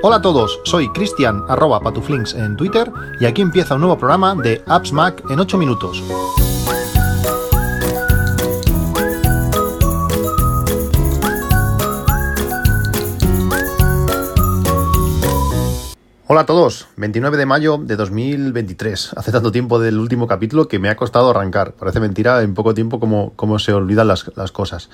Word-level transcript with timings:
Hola 0.00 0.16
a 0.16 0.22
todos, 0.22 0.60
soy 0.64 0.88
Cristian 0.92 1.44
arroba 1.48 1.80
patuflinks 1.80 2.32
en 2.34 2.56
Twitter 2.56 2.90
y 3.20 3.26
aquí 3.26 3.42
empieza 3.42 3.74
un 3.74 3.80
nuevo 3.82 3.98
programa 3.98 4.34
de 4.34 4.62
Apps 4.66 4.92
Mac 4.92 5.22
en 5.28 5.40
8 5.40 5.58
minutos. 5.58 6.02
Hola 16.30 16.42
a 16.42 16.44
todos, 16.44 16.88
29 16.98 17.38
de 17.38 17.46
mayo 17.46 17.78
de 17.78 17.96
2023. 17.96 19.14
Hace 19.16 19.32
tanto 19.32 19.50
tiempo 19.50 19.78
del 19.78 19.98
último 19.98 20.26
capítulo 20.26 20.68
que 20.68 20.78
me 20.78 20.90
ha 20.90 20.94
costado 20.94 21.30
arrancar. 21.30 21.72
Parece 21.72 22.00
mentira 22.00 22.42
en 22.42 22.52
poco 22.52 22.74
tiempo 22.74 23.00
como, 23.00 23.58
se 23.58 23.72
olvidan 23.72 24.08
las, 24.08 24.24
cosas. 24.52 24.90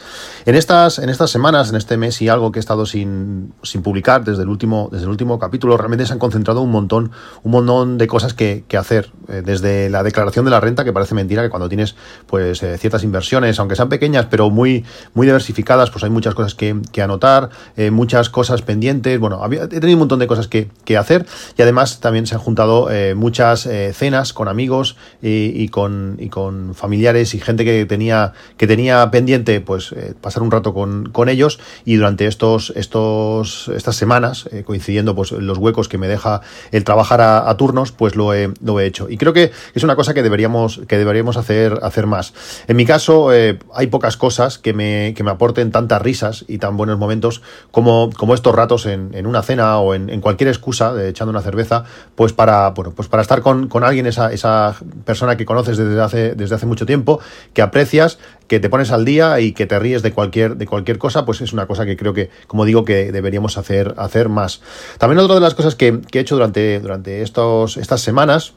En 0.46 0.54
estas, 0.54 1.00
en 1.00 1.08
estas 1.08 1.30
semanas, 1.30 1.70
en 1.70 1.74
este 1.74 1.96
mes 1.96 2.22
y 2.22 2.28
algo 2.28 2.52
que 2.52 2.60
he 2.60 2.62
estado 2.62 2.86
sin, 2.86 3.52
sin 3.64 3.82
publicar 3.82 4.22
desde 4.22 4.44
el, 4.44 4.48
último, 4.48 4.88
desde 4.92 5.06
el 5.06 5.10
último 5.10 5.40
capítulo, 5.40 5.76
realmente 5.76 6.06
se 6.06 6.12
han 6.12 6.20
concentrado 6.20 6.60
un 6.60 6.70
montón, 6.70 7.10
un 7.42 7.50
montón 7.50 7.98
de 7.98 8.06
cosas 8.06 8.32
que, 8.32 8.64
hacer. 8.78 9.10
Eh, 9.26 9.42
desde 9.44 9.90
la 9.90 10.04
declaración 10.04 10.44
de 10.44 10.52
la 10.52 10.60
renta, 10.60 10.84
que 10.84 10.92
parece 10.92 11.16
mentira 11.16 11.42
que 11.42 11.48
cuando 11.48 11.68
tienes 11.68 11.96
pues 12.28 12.62
eh, 12.62 12.78
ciertas 12.78 13.02
inversiones, 13.02 13.58
aunque 13.58 13.74
sean 13.74 13.88
pequeñas, 13.88 14.26
pero 14.30 14.50
muy, 14.50 14.84
muy 15.14 15.26
diversificadas, 15.26 15.90
pues 15.90 16.04
hay 16.04 16.10
muchas 16.10 16.34
cosas 16.36 16.54
que, 16.54 17.02
anotar, 17.02 17.50
eh, 17.76 17.90
muchas 17.90 18.30
cosas 18.30 18.62
pendientes. 18.62 19.18
Bueno, 19.18 19.44
he 19.50 19.66
tenido 19.66 19.96
un 19.96 20.00
montón 20.00 20.20
de 20.20 20.28
cosas 20.28 20.46
que, 20.46 20.70
que 20.84 20.96
hacer 20.96 21.23
y 21.56 21.62
además 21.62 22.00
también 22.00 22.26
se 22.26 22.34
han 22.34 22.40
juntado 22.40 22.90
eh, 22.90 23.14
muchas 23.14 23.66
eh, 23.66 23.92
cenas 23.92 24.32
con 24.32 24.48
amigos 24.48 24.96
y, 25.22 25.68
con, 25.68 26.16
y, 26.18 26.28
con, 26.28 26.74
familiares 26.74 27.34
y 27.34 27.40
gente 27.40 27.64
que 27.64 27.86
tenía, 27.86 28.32
que 28.56 28.66
tenía 28.66 29.10
pendiente 29.10 29.60
pues 29.60 29.92
eh, 29.92 30.14
pasar 30.20 30.42
un 30.42 30.50
rato 30.50 30.74
con, 30.74 31.06
con, 31.06 31.28
ellos 31.28 31.58
y 31.84 31.96
durante 31.96 32.26
estos, 32.26 32.72
estos, 32.76 33.68
estas 33.68 33.96
semanas, 33.96 34.48
coincidiendo 34.64 35.14
pues 35.14 35.32
los 35.32 35.58
huecos 35.58 35.88
que 35.88 35.98
me 35.98 36.08
deja 36.08 36.42
el 36.70 36.84
trabajar 36.84 37.20
a, 37.20 37.54
turnos, 37.56 37.92
pues 37.92 38.16
lo 38.16 38.34
he, 38.34 38.52
lo 38.62 38.80
he 38.80 38.86
hecho. 38.86 39.08
Y 39.08 39.16
creo 39.16 39.32
que 39.32 39.52
es 39.74 39.82
una 39.82 39.96
cosa 39.96 40.12
que 40.12 40.22
deberíamos, 40.22 40.82
que 40.86 40.98
deberíamos 40.98 41.36
hacer, 41.36 41.78
hacer 41.82 42.06
más. 42.06 42.34
En 42.66 42.76
mi 42.76 42.84
caso, 42.84 43.30
hay 43.30 43.86
pocas 43.86 44.16
cosas 44.16 44.58
que 44.58 44.72
me, 44.72 45.14
que 45.16 45.22
me 45.22 45.30
aporten 45.30 45.70
tantas 45.70 46.02
risas 46.02 46.44
y 46.48 46.58
tan 46.58 46.76
buenos 46.76 46.98
momentos 46.98 47.42
como, 47.70 48.10
como 48.10 48.34
estos 48.34 48.54
ratos 48.54 48.86
en, 48.86 49.26
una 49.26 49.42
cena 49.42 49.78
o 49.78 49.94
en, 49.94 50.10
en 50.10 50.20
cualquier 50.20 50.48
excusa 50.48 50.92
de 50.92 51.08
echando 51.14 51.30
una 51.30 51.40
cerveza, 51.40 51.84
pues 52.14 52.32
para, 52.32 52.70
bueno, 52.70 52.92
pues 52.94 53.08
para 53.08 53.22
estar 53.22 53.40
con, 53.40 53.68
alguien, 53.82 54.06
esa, 54.06 54.32
esa, 54.32 54.76
persona 55.04 55.36
que 55.36 55.46
conoces 55.46 55.76
desde 55.76 56.00
hace, 56.00 56.34
desde 56.34 56.54
hace 56.56 56.66
mucho 56.66 56.86
tiempo, 56.86 57.20
que 57.52 57.62
aprecias, 57.62 58.18
que 58.48 58.60
te 58.60 58.68
pones 58.68 58.90
al 58.90 59.04
día 59.04 59.40
y 59.40 59.52
que 59.52 59.66
te 59.66 59.78
ríes 59.78 60.02
de 60.02 60.12
cualquier, 60.12 60.56
de 60.56 60.66
cualquier 60.66 60.98
cosa, 60.98 61.24
pues 61.24 61.40
es 61.40 61.52
una 61.52 61.66
cosa 61.66 61.86
que 61.86 61.96
creo 61.96 62.12
que, 62.12 62.30
como 62.46 62.64
digo, 62.64 62.84
que 62.84 63.12
deberíamos 63.12 63.56
hacer, 63.56 63.94
hacer 63.96 64.28
más. 64.28 64.60
También 64.98 65.18
otra 65.20 65.36
de 65.36 65.40
las 65.40 65.54
cosas 65.54 65.74
que, 65.74 66.00
he 66.12 66.18
hecho 66.18 66.34
durante, 66.34 66.80
durante 66.80 67.22
estos, 67.22 67.76
estas 67.76 68.00
semanas, 68.00 68.54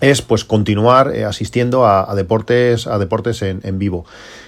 es 0.00 0.20
pues 0.20 0.44
continuar 0.44 1.14
eh, 1.14 1.24
asistiendo 1.24 1.86
a, 1.86 2.12
deportes 2.16 2.88
a 2.88 2.98
deportes 2.98 3.40
en, 3.42 3.60
en, 3.62 3.78
vivo. 3.78 4.04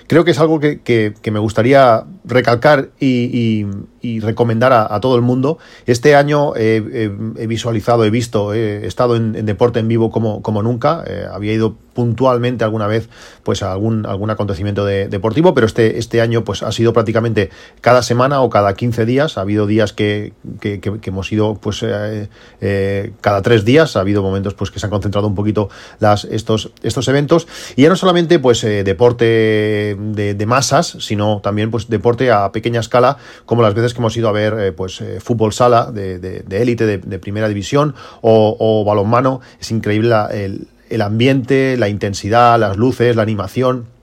Creo 0.06 0.24
que 0.24 0.32
es 0.32 0.38
algo 0.38 0.60
que, 0.60 0.80
que, 0.80 1.30
me 1.30 1.38
gustaría 1.38 2.04
recalcar 2.24 2.90
y, 3.00 3.66
y, 4.02 4.20
recomendar 4.20 4.72
a, 4.72 5.00
todo 5.00 5.16
el 5.16 5.22
mundo. 5.22 5.58
Este 5.86 6.14
año 6.14 6.54
he 6.56 7.46
visualizado, 7.48 8.04
he 8.04 8.10
visto, 8.10 8.52
he 8.52 8.86
estado 8.86 9.16
en, 9.16 9.46
deporte 9.46 9.80
en 9.80 9.88
vivo 9.88 10.10
como, 10.10 10.42
como 10.42 10.62
nunca. 10.62 11.04
Eh, 11.06 11.26
había 11.30 11.54
ido 11.54 11.76
puntualmente 11.94 12.64
alguna 12.64 12.86
vez 12.86 13.08
pues 13.44 13.62
a 13.62 13.72
algún, 13.72 14.04
algún 14.04 14.28
acontecimiento 14.28 14.84
deportivo, 14.84 15.54
pero 15.54 15.66
este, 15.66 15.98
este 15.98 16.20
año 16.20 16.44
pues 16.44 16.62
ha 16.62 16.72
sido 16.72 16.92
prácticamente 16.92 17.50
cada 17.80 18.02
semana 18.02 18.42
o 18.42 18.50
cada 18.50 18.74
15 18.74 19.06
días. 19.06 19.38
Ha 19.38 19.42
habido 19.42 19.66
días 19.66 19.92
que, 19.92 20.32
que, 20.60 20.80
hemos 21.04 21.32
ido 21.32 21.54
pues 21.54 21.82
eh, 21.82 22.28
eh, 22.60 23.12
cada 23.20 23.40
tres 23.42 23.64
días. 23.64 23.96
Ha 23.96 24.00
habido 24.00 24.22
momentos 24.22 24.54
pues 24.54 24.70
que 24.70 24.78
se 24.78 24.86
han 24.86 24.90
concentrado 24.90 25.26
un 25.26 25.34
poquito 25.34 25.70
las, 25.98 26.24
estos, 26.24 26.72
estos 26.82 27.08
eventos. 27.08 27.46
Y 27.76 27.82
ya 27.82 27.88
no 27.88 27.96
solamente 27.96 28.38
pues 28.38 28.60
deporte 28.62 29.93
de, 29.98 30.46
masas, 30.46 30.96
sino 31.00 31.40
también 31.40 31.70
pues 31.70 31.88
deporte 31.88 32.30
a 32.30 32.52
pequeña 32.52 32.80
escala, 32.80 33.16
como 33.46 33.62
las 33.62 33.74
veces 33.74 33.94
que 33.94 34.00
hemos 34.00 34.16
ido 34.16 34.28
a 34.28 34.32
ver 34.32 34.54
eh, 34.58 34.72
pues 34.72 35.00
eh, 35.00 35.20
fútbol 35.20 35.52
sala 35.52 35.90
de 35.90 36.44
élite, 36.50 36.86
de, 36.86 37.18
primera 37.18 37.48
división 37.48 37.94
o, 38.20 38.56
o 38.58 38.84
balonmano. 38.84 39.40
Es 39.60 39.70
increíble 39.70 40.14
el, 40.32 40.68
el 40.90 41.02
ambiente, 41.02 41.76
la 41.76 41.88
intensidad, 41.88 42.58
las 42.58 42.76
luces, 42.76 43.16
la 43.16 43.22
animación 43.22 43.93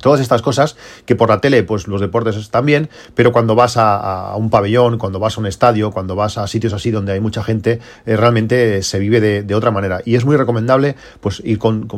Todas 0.00 0.20
estas 0.20 0.42
cosas 0.42 0.76
que 1.06 1.16
por 1.16 1.28
la 1.28 1.40
tele, 1.40 1.62
pues 1.62 1.88
los 1.88 2.00
deportes 2.00 2.36
están 2.36 2.66
bien, 2.66 2.88
pero 3.14 3.32
cuando 3.32 3.54
vas 3.54 3.76
a, 3.76 4.34
un 4.36 4.50
pabellón, 4.50 4.98
cuando 4.98 5.18
vas 5.18 5.36
a 5.36 5.40
un 5.40 5.46
estadio, 5.46 5.90
cuando 5.90 6.14
vas 6.16 6.38
a 6.38 6.46
sitios 6.46 6.72
así 6.72 6.90
donde 6.90 7.12
hay 7.12 7.20
mucha 7.20 7.42
gente, 7.42 7.80
eh, 8.06 8.16
realmente 8.16 8.82
se 8.82 8.98
vive 8.98 9.20
de, 9.20 9.54
otra 9.54 9.70
manera. 9.70 10.00
Y 10.04 10.14
es 10.14 10.24
muy 10.24 10.36
recomendable 10.36 10.94
pues 11.20 11.42
ir 11.44 11.58
con, 11.58 11.88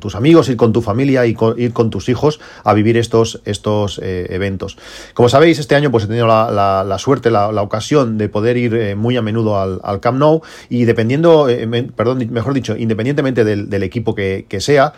tus 0.00 0.14
amigos, 0.14 0.48
ir 0.50 0.56
con 0.56 0.72
tu 0.72 0.82
familia 0.82 1.24
y 1.24 1.36
ir 1.56 1.72
con 1.72 1.90
tus 1.90 2.08
hijos 2.10 2.40
a 2.62 2.74
vivir 2.74 2.98
estos, 2.98 3.40
estos 3.44 3.98
eh, 4.02 4.26
eventos. 4.30 4.76
Como 5.14 5.30
sabéis, 5.30 5.58
este 5.58 5.74
año 5.74 5.90
pues 5.90 6.04
he 6.04 6.06
tenido 6.08 6.26
la, 6.26 6.96
suerte, 6.98 7.30
la, 7.30 7.62
ocasión 7.62 8.18
de 8.18 8.28
poder 8.28 8.56
ir 8.58 8.74
eh, 8.74 8.94
muy 8.94 9.16
a 9.16 9.22
menudo 9.22 9.58
al, 9.58 10.00
Camp 10.00 10.18
Nou 10.18 10.42
y 10.68 10.84
dependiendo, 10.84 11.48
perdón, 11.96 12.28
mejor 12.30 12.52
dicho, 12.52 12.76
independientemente 12.76 13.44
del, 13.44 13.82
equipo 13.82 14.14
que, 14.14 14.46
que 14.48 14.60
sea, 14.60 14.92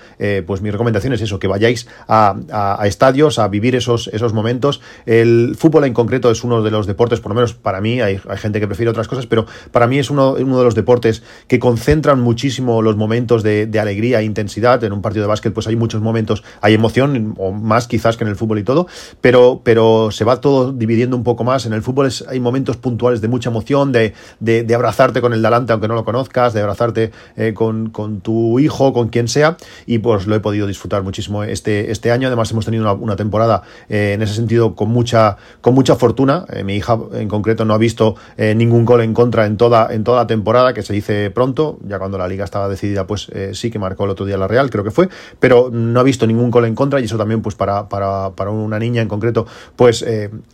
pues 0.47 0.61
mi 0.61 0.71
recomendación 0.71 1.13
es 1.13 1.21
eso, 1.21 1.39
que 1.39 1.47
vayáis 1.47 1.87
a 2.09 2.35
a, 2.53 2.87
estadios, 2.87 3.39
a 3.39 3.49
vivir 3.49 3.77
esos, 3.77 4.09
esos 4.09 4.33
momentos. 4.33 4.81
El 5.07 5.57
fútbol 5.59 5.85
en 5.85 5.95
concreto 5.95 6.31
es 6.31 6.45
uno 6.45 6.63
de 6.63 6.71
los 6.71 6.87
deportes, 6.87 7.21
por 7.21 7.31
lo 7.31 7.37
menos 7.37 7.55
para 7.55 7.81
mí, 7.81 8.01
hay, 8.01 8.21
gente 8.37 8.61
que 8.61 8.67
prefiere 8.67 8.91
otras 8.91 9.09
cosas, 9.09 9.27
pero 9.27 9.47
para 9.73 9.87
mí 9.87 9.99
es 9.99 10.11
uno, 10.11 10.33
uno 10.33 10.59
de 10.59 10.65
los 10.65 10.75
deportes 10.75 11.23
que 11.47 11.59
concentran 11.59 12.21
muchísimo 12.21 12.83
los 12.83 12.97
momentos 12.97 13.43
de, 13.43 13.69
alegría 13.79 14.21
e 14.21 14.25
intensidad. 14.25 14.83
En 14.83 14.93
un 14.93 15.03
partido 15.03 15.23
de 15.23 15.29
básquet 15.29 15.53
pues 15.53 15.67
hay 15.69 15.77
muchos 15.77 16.01
momentos, 16.01 16.43
hay 16.61 16.75
emoción, 16.75 17.35
o 17.39 17.53
más 17.53 17.87
quizás 17.87 18.17
que 18.17 18.25
en 18.25 18.31
el 18.31 18.37
fútbol 18.37 18.59
y 18.59 18.65
todo, 18.65 18.87
pero, 19.21 19.61
pero 19.63 20.11
se 20.11 20.25
va 20.25 20.41
todo 20.41 20.73
dividiendo 20.73 21.17
un 21.17 21.23
poco 21.23 21.45
más. 21.45 21.67
En 21.67 21.73
el 21.73 21.83
fútbol 21.83 22.07
es, 22.07 22.25
hay 22.29 22.41
momentos 22.41 22.77
puntuales 22.77 23.21
de 23.21 23.29
mucha 23.29 23.51
emoción, 23.51 23.93
de, 23.93 24.15
de, 24.41 24.75
abrazarte 24.75 25.21
con 25.21 25.33
el 25.33 25.43
delante 25.43 25.73
aunque 25.73 25.89
no 25.89 25.95
lo 25.95 26.05
conozcas, 26.05 26.53
de 26.55 26.61
abrazarte 26.61 27.11
eh, 27.37 27.53
con, 27.55 27.91
con 27.91 28.21
tu 28.21 28.59
hijo, 28.59 28.93
con 28.93 29.09
quien 29.09 29.29
sea, 29.29 29.57
y 29.87 29.99
pues 29.99 30.27
lo 30.27 30.35
he 30.35 30.41
podido 30.41 30.67
disfrutar 30.67 31.03
muchísimo 31.03 31.43
este, 31.45 31.91
este 31.91 32.11
año 32.11 32.31
además 32.39 32.51
hemos 32.53 32.65
tenido 32.65 32.95
una, 32.95 33.17
temporada 33.17 33.63
eh, 33.89 34.13
en 34.15 34.23
ese 34.23 34.35
sentido 34.35 34.75
con 34.75 34.91
mucha, 34.91 35.37
con 35.61 35.75
mucha 35.75 35.97
fortuna. 35.97 36.45
Eh, 36.51 36.65
mi 36.65 36.77
hija 36.77 36.99
en 37.15 37.29
concreto 37.29 37.65
no 37.65 37.75
ha 37.75 37.79
visto 37.79 38.15
eh, 38.37 38.55
ningún 38.55 38.85
gol 38.85 39.01
en 39.01 39.15
contra 39.15 39.47
en 39.47 39.57
toda, 39.57 39.93
en 39.93 40.05
toda 40.05 40.19
la 40.19 40.27
temporada, 40.27 40.73
que 40.73 40.83
se 40.83 40.93
dice 40.93 41.31
pronto, 41.31 41.79
ya 41.87 41.99
cuando 41.99 42.19
la 42.19 42.29
liga 42.29 42.45
estaba 42.45 42.69
decidida, 42.69 43.07
pues 43.07 43.31
sí 43.53 43.71
que 43.71 43.79
marcó 43.79 44.05
el 44.05 44.11
otro 44.11 44.27
día 44.27 44.37
la 44.37 44.49
Real, 44.49 44.71
creo 44.71 44.85
que 44.85 44.91
fue, 44.91 45.09
pero 45.39 45.71
no 45.71 46.01
ha 46.01 46.03
visto 46.03 46.27
ningún 46.27 46.51
gol 46.51 46.65
en 46.65 46.75
contra 46.75 47.01
y 47.01 47.05
eso 47.05 47.19
también 47.19 47.43
pues 47.43 47.55
para, 47.55 47.89
para, 47.89 48.31
para 48.31 48.51
una 48.51 48.79
niña 48.79 49.03
en 49.03 49.09
concreto 49.09 49.47
pues 49.77 50.05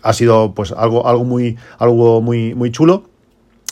ha 0.03 0.12
sido 0.12 0.55
pues 0.55 0.73
algo, 0.73 1.06
algo, 1.06 1.25
muy, 1.25 1.56
algo 1.78 2.21
muy, 2.21 2.55
muy 2.55 2.71
chulo. 2.71 3.14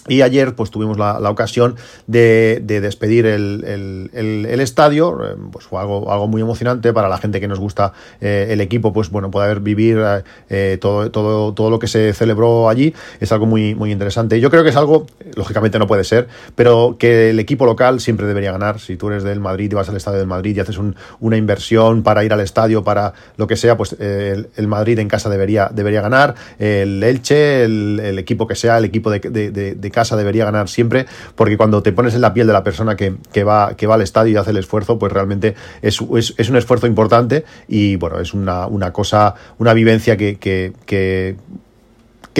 Y 0.08 0.22
ayer 0.22 0.56
pues 0.56 0.72
tuvimos 0.72 0.98
la, 0.98 1.30
ocasión 1.30 1.76
de, 2.08 2.60
despedir 2.66 3.24
el, 3.24 4.60
estadio, 4.60 5.18
eh, 5.24 5.36
pues 5.52 5.66
fue 5.66 5.80
algo, 5.80 6.10
algo 6.10 6.26
muy 6.26 6.42
emocionante 6.42 6.92
para 6.92 7.08
la 7.08 7.18
gente 7.18 7.40
que 7.40 7.46
nos 7.46 7.60
gusta 7.60 7.92
eh, 8.20 8.48
el 8.50 8.60
equipo, 8.60 8.92
pues 8.92 9.10
bueno, 9.10 9.30
poder 9.30 9.60
vivir 9.60 10.02
eh, 10.50 10.78
todo, 10.80 11.10
todo, 11.12 11.54
todo 11.54 11.70
lo 11.70 11.78
que 11.78 11.86
se 11.86 12.12
celebró 12.14 12.68
allí, 12.68 12.92
es 13.20 13.30
algo 13.30 13.46
muy, 13.46 13.76
muy 13.76 13.92
interesante. 13.92 14.40
Yo 14.40 14.50
creo 14.50 14.64
que 14.64 14.70
es 14.70 14.76
algo, 14.76 15.06
lógicamente 15.36 15.78
no 15.78 15.86
puede 15.86 16.02
ser, 16.02 16.26
pero 16.56 16.96
que 16.98 17.30
el 17.30 17.38
equipo 17.38 17.64
local 17.64 18.00
siempre 18.00 18.26
debería 18.26 18.50
ganar. 18.50 18.80
Si 18.80 18.96
tú 18.96 19.08
eres 19.08 19.22
del 19.22 19.38
Madrid 19.38 19.70
y 19.70 19.74
vas 19.76 19.88
al 19.88 19.96
estadio 19.96 20.18
del 20.18 20.26
Madrid 20.26 20.56
y 20.56 20.60
haces 20.60 20.78
una 21.20 21.36
inversión 21.36 22.02
para 22.02 22.24
ir 22.24 22.32
al 22.32 22.40
estadio, 22.40 22.82
para 22.82 23.12
lo 23.36 23.46
que 23.46 23.54
sea, 23.54 23.76
pues 23.76 23.92
el, 24.00 24.48
Madrid 24.66 24.98
en 24.98 25.08
casa 25.08 25.28
debería, 25.28 25.70
debería 25.72 26.00
ganar, 26.00 26.34
el 26.58 27.02
Elche, 27.04 27.64
el, 27.64 28.18
equipo 28.18 28.48
que 28.48 28.56
sea, 28.56 28.78
el 28.78 28.84
equipo 28.84 29.10
de, 29.10 29.20
de 29.20 29.91
casa 29.92 30.16
debería 30.16 30.44
ganar 30.44 30.68
siempre, 30.68 31.06
porque 31.36 31.56
cuando 31.56 31.82
te 31.82 31.92
pones 31.92 32.14
en 32.14 32.20
la 32.20 32.34
piel 32.34 32.48
de 32.48 32.52
la 32.52 32.64
persona 32.64 32.96
que, 32.96 33.44
va, 33.44 33.76
que 33.76 33.86
va 33.86 33.94
al 33.94 34.02
estadio 34.02 34.32
y 34.32 34.36
hace 34.36 34.50
el 34.50 34.56
esfuerzo, 34.56 34.98
pues 34.98 35.12
realmente 35.12 35.54
es, 35.80 36.00
es, 36.36 36.50
un 36.50 36.56
esfuerzo 36.56 36.88
importante 36.88 37.44
y 37.68 37.94
bueno, 37.96 38.18
es 38.18 38.34
una, 38.34 38.66
una 38.66 38.92
cosa, 38.92 39.34
una 39.58 39.72
vivencia 39.72 40.16
que, 40.16 40.38
que 40.38 40.72
que 40.86 41.36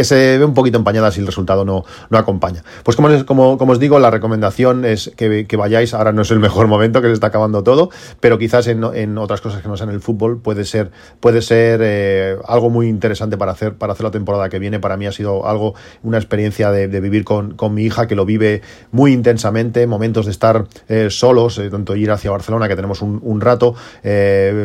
se 0.02 0.38
ve 0.38 0.44
un 0.44 0.54
poquito 0.54 0.78
empañada 0.78 1.10
si 1.10 1.20
el 1.20 1.26
resultado 1.26 1.64
no, 1.64 1.84
no 2.10 2.18
acompaña. 2.18 2.62
Pues 2.82 2.96
como, 2.96 3.24
como, 3.26 3.58
como 3.58 3.72
os 3.72 3.78
digo, 3.78 3.98
la 3.98 4.10
recomendación 4.10 4.84
es 4.84 5.12
que, 5.16 5.56
vayáis, 5.56 5.94
ahora 5.94 6.12
no 6.12 6.22
es 6.22 6.30
el 6.30 6.38
mejor 6.38 6.66
momento, 6.66 7.00
que 7.02 7.08
se 7.08 7.14
está 7.14 7.28
acabando 7.28 7.62
todo, 7.62 7.90
pero 8.20 8.38
quizás 8.38 8.66
en, 8.66 8.82
en 8.94 9.18
otras 9.18 9.40
cosas 9.40 9.62
que 9.62 9.68
no 9.68 9.76
sean 9.76 9.90
el 9.90 10.00
fútbol 10.00 10.40
puede 10.40 10.64
ser, 10.64 10.90
puede 11.20 11.42
ser 11.42 11.80
eh, 11.82 12.36
algo 12.46 12.70
muy 12.70 12.88
interesante 12.88 13.36
para 13.36 13.52
hacer, 13.52 13.74
para 13.74 13.92
hacer 13.92 14.04
la 14.04 14.10
temporada 14.10 14.48
que 14.48 14.58
viene. 14.58 14.80
Para 14.80 14.96
mí 14.96 15.06
ha 15.06 15.12
sido 15.12 15.46
algo, 15.46 15.74
una 16.02 16.18
experiencia 16.18 16.70
de, 16.70 16.88
vivir 17.00 17.24
con, 17.24 17.54
con, 17.54 17.74
mi 17.74 17.84
hija 17.84 18.06
que 18.06 18.14
lo 18.14 18.24
vive 18.24 18.62
muy 18.90 19.12
intensamente, 19.12 19.86
momentos 19.86 20.26
de 20.26 20.32
estar 20.32 20.66
eh, 20.88 21.08
solos, 21.10 21.58
eh, 21.58 21.70
tanto 21.70 21.96
ir 21.96 22.10
hacia 22.10 22.30
Barcelona, 22.30 22.68
que 22.68 22.76
tenemos 22.76 23.02
un, 23.02 23.20
un 23.22 23.40
rato, 23.40 23.74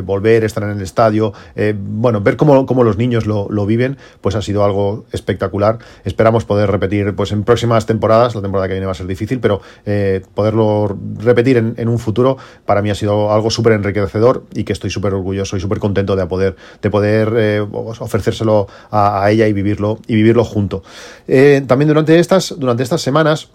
volver, 0.04 0.44
estar 0.44 0.64
en 0.64 0.72
el 0.72 0.82
estadio, 0.82 1.34
bueno, 1.76 2.22
ver 2.22 2.38
cómo, 2.38 2.66
cómo 2.66 2.84
los 2.84 2.98
niños 2.98 3.26
lo, 3.26 3.48
lo, 3.50 3.66
viven, 3.66 3.98
pues 4.22 4.36
ha 4.36 4.42
sido 4.42 4.64
algo 4.64 5.06
espectacular. 5.18 5.80
Esperamos 6.06 6.46
poder 6.46 6.72
repetir 6.72 7.16
pues 7.16 7.32
en 7.32 7.44
próximas 7.44 7.86
temporadas, 7.86 8.36
la 8.36 8.42
temporada 8.42 8.68
que 8.68 8.74
viene 8.76 8.86
va 8.86 8.94
a 8.94 8.96
ser 8.96 9.08
difícil, 9.08 9.40
pero 9.40 9.62
eh, 9.86 10.22
poderlo 10.34 10.98
repetir 11.20 11.58
en, 11.58 11.88
un 11.90 12.00
futuro 12.00 12.38
para 12.66 12.82
mí 12.82 12.90
ha 12.90 12.96
sido 12.96 13.34
algo 13.34 13.50
súper 13.50 13.74
enriquecedor 13.74 14.46
y 14.54 14.64
que 14.64 14.74
estoy 14.74 14.90
súper 14.90 15.14
orgulloso 15.14 15.58
y 15.58 15.60
súper 15.60 15.80
contento 15.80 16.16
de 16.16 16.26
poder, 16.26 16.56
de 16.82 16.90
poder 16.90 17.34
eh, 17.36 17.60
ofrecérselo 17.60 18.68
a, 18.92 19.30
ella 19.30 19.48
y 19.48 19.54
vivirlo, 19.54 20.00
y 20.08 20.16
vivirlo 20.16 20.44
junto. 20.44 20.84
Eh, 21.28 21.64
también 21.68 21.90
durante 21.90 22.20
estas, 22.20 22.56
durante 22.58 22.84
estas 22.84 23.02
semanas 23.02 23.50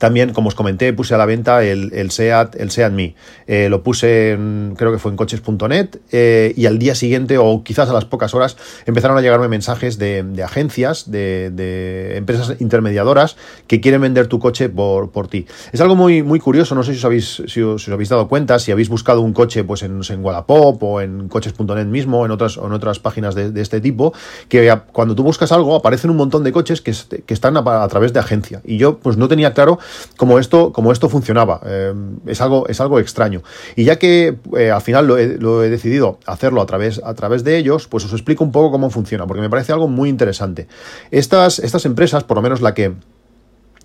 también, 0.00 0.32
como 0.32 0.48
os 0.48 0.54
comenté, 0.54 0.94
puse 0.94 1.14
a 1.14 1.18
la 1.18 1.26
venta 1.26 1.62
el, 1.62 1.92
el 1.92 2.10
SEAT, 2.10 2.56
el 2.56 2.70
SEAT 2.70 2.90
Me. 2.90 3.14
Eh, 3.46 3.68
lo 3.68 3.82
puse, 3.82 4.32
en, 4.32 4.74
creo 4.74 4.92
que 4.92 4.98
fue 4.98 5.10
en 5.10 5.16
coches.net, 5.18 5.98
eh, 6.10 6.54
y 6.56 6.64
al 6.64 6.78
día 6.78 6.94
siguiente, 6.94 7.36
o 7.36 7.62
quizás 7.62 7.90
a 7.90 7.92
las 7.92 8.06
pocas 8.06 8.32
horas, 8.32 8.56
empezaron 8.86 9.18
a 9.18 9.20
llegarme 9.20 9.48
mensajes 9.48 9.98
de, 9.98 10.24
agencias, 10.42 11.10
de, 11.10 12.16
empresas 12.16 12.56
intermediadoras 12.60 13.36
que 13.66 13.82
quieren 13.82 14.00
vender 14.00 14.26
tu 14.26 14.38
coche 14.38 14.70
por, 14.70 15.10
por 15.10 15.28
ti. 15.28 15.46
Es 15.70 15.82
algo 15.82 15.96
muy, 15.96 16.22
muy 16.22 16.40
curioso, 16.40 16.74
no 16.74 16.82
sé 16.82 16.92
si 16.92 16.98
os 16.98 17.04
habéis, 17.04 17.42
si 17.46 17.60
os, 17.60 17.86
habéis 17.86 18.08
dado 18.08 18.26
cuenta, 18.26 18.58
si 18.58 18.72
habéis 18.72 18.88
buscado 18.88 19.20
un 19.20 19.34
coche 19.34 19.64
pues 19.64 19.82
en, 19.82 20.00
en 20.08 20.24
Wallapop 20.24 20.82
o 20.82 21.02
en 21.02 21.28
coches.net 21.28 21.84
mismo, 21.84 22.24
en 22.24 22.30
otras, 22.30 22.56
en 22.56 22.72
otras 22.72 23.00
páginas 23.00 23.34
de, 23.34 23.60
este 23.60 23.82
tipo, 23.82 24.14
que 24.48 24.74
cuando 24.92 25.14
tú 25.14 25.24
buscas 25.24 25.52
algo 25.52 25.76
aparecen 25.76 26.08
un 26.08 26.16
montón 26.16 26.42
de 26.42 26.52
coches 26.52 26.80
que, 26.80 26.94
que 27.26 27.34
están 27.34 27.58
a, 27.58 27.82
a 27.82 27.88
través 27.88 28.14
de 28.14 28.20
agencia. 28.20 28.62
Y 28.64 28.78
yo 28.78 28.96
pues 28.96 29.18
no 29.18 29.28
tenía 29.28 29.52
claro 29.52 29.78
como 30.16 30.38
esto, 30.38 30.72
como 30.72 30.92
esto 30.92 31.08
funcionaba. 31.08 31.60
Eh, 31.64 31.94
es, 32.26 32.40
algo, 32.40 32.66
es 32.68 32.80
algo 32.80 32.98
extraño. 32.98 33.42
Y 33.76 33.84
ya 33.84 33.98
que 33.98 34.38
eh, 34.56 34.70
al 34.70 34.80
final 34.80 35.06
lo 35.06 35.64
he, 35.64 35.70
decidido 35.70 36.18
hacerlo 36.26 36.60
a 36.60 36.66
través, 36.66 37.00
a 37.04 37.14
través 37.14 37.44
de 37.44 37.56
ellos, 37.56 37.86
pues 37.86 38.04
os 38.04 38.12
explico 38.12 38.44
un 38.44 38.52
poco 38.52 38.70
cómo 38.70 38.90
funciona, 38.90 39.26
porque 39.26 39.40
me 39.40 39.50
parece 39.50 39.72
algo 39.72 39.88
muy 39.88 40.08
interesante. 40.08 40.68
Estas, 41.10 41.58
estas 41.58 41.84
empresas, 41.86 42.24
por 42.24 42.36
lo 42.36 42.42
menos 42.42 42.60
la 42.60 42.74
que 42.74 42.94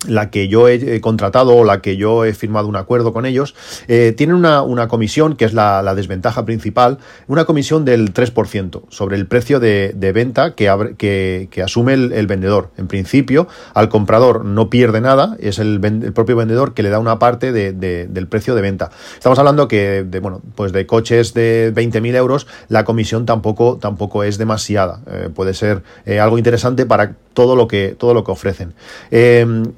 la 0.06 0.30
que 0.30 0.48
yo 0.48 0.68
he 0.68 1.00
contratado 1.00 1.56
o 1.56 1.64
la 1.64 1.80
que 1.80 1.96
yo 1.96 2.24
he 2.24 2.34
firmado 2.34 2.68
un 2.68 2.76
acuerdo 2.76 3.12
con 3.12 3.26
ellos, 3.26 3.54
eh, 3.88 4.14
tienen 4.16 4.36
una, 4.36 4.88
comisión, 4.88 5.36
que 5.36 5.44
es 5.44 5.54
la, 5.54 5.94
desventaja 5.94 6.44
principal, 6.44 6.98
una 7.26 7.44
comisión 7.44 7.84
del 7.84 8.12
3% 8.12 8.82
sobre 8.88 9.16
el 9.16 9.26
precio 9.26 9.58
de, 9.58 10.12
venta 10.14 10.54
que, 10.54 11.46
que, 11.50 11.62
asume 11.62 11.94
el, 11.94 12.26
vendedor. 12.26 12.70
En 12.76 12.86
principio, 12.88 13.48
al 13.74 13.88
comprador 13.88 14.44
no 14.44 14.68
pierde 14.70 15.00
nada, 15.00 15.36
es 15.40 15.58
el, 15.58 15.80
propio 16.14 16.36
vendedor 16.36 16.74
que 16.74 16.82
le 16.82 16.90
da 16.90 16.98
una 16.98 17.18
parte 17.18 17.52
del 17.52 18.28
precio 18.28 18.54
de 18.54 18.62
venta. 18.62 18.90
Estamos 19.14 19.38
hablando 19.38 19.68
que 19.68 20.04
de, 20.04 20.20
bueno, 20.20 20.42
pues 20.54 20.72
de 20.72 20.86
coches 20.86 21.34
de 21.34 21.72
20.000 21.74 22.14
euros, 22.16 22.46
la 22.68 22.84
comisión 22.84 23.26
tampoco, 23.26 23.78
tampoco 23.80 24.24
es 24.24 24.38
demasiada. 24.38 25.00
Eh, 25.10 25.30
puede 25.34 25.54
ser 25.54 25.82
eh, 26.04 26.20
algo 26.20 26.38
interesante 26.38 26.86
para 26.86 27.14
todo 27.32 27.54
lo 27.54 27.68
que, 27.68 27.94
todo 27.98 28.14
lo 28.14 28.24
que 28.24 28.32
ofrecen. 28.32 28.74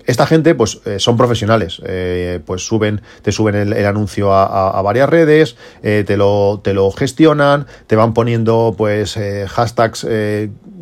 Esta 0.09 0.27
gente, 0.27 0.55
pues, 0.55 0.81
eh, 0.87 0.99
son 0.99 1.19
profesionales. 1.19 1.83
Eh, 1.85 2.41
pues 2.47 2.63
suben, 2.67 3.03
te 3.21 3.31
suben 3.31 3.55
el, 3.55 3.85
anuncio 3.85 4.33
a, 4.33 4.81
varias 4.81 5.07
redes, 5.07 5.55
eh, 5.83 6.03
te, 6.07 6.17
lo, 6.17 6.61
te 6.65 6.73
lo 6.73 6.91
gestionan, 6.91 7.67
te 7.87 7.95
van 7.95 8.15
poniendo, 8.15 8.75
pues, 8.77 9.19
hashtags 9.49 10.07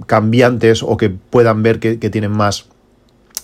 cambiantes 0.06 0.84
o 0.84 0.96
que 0.96 1.11
puedan 1.11 1.64
ver 1.64 1.81
que 1.81 1.96
tienen 2.08 2.31
más 2.31 2.67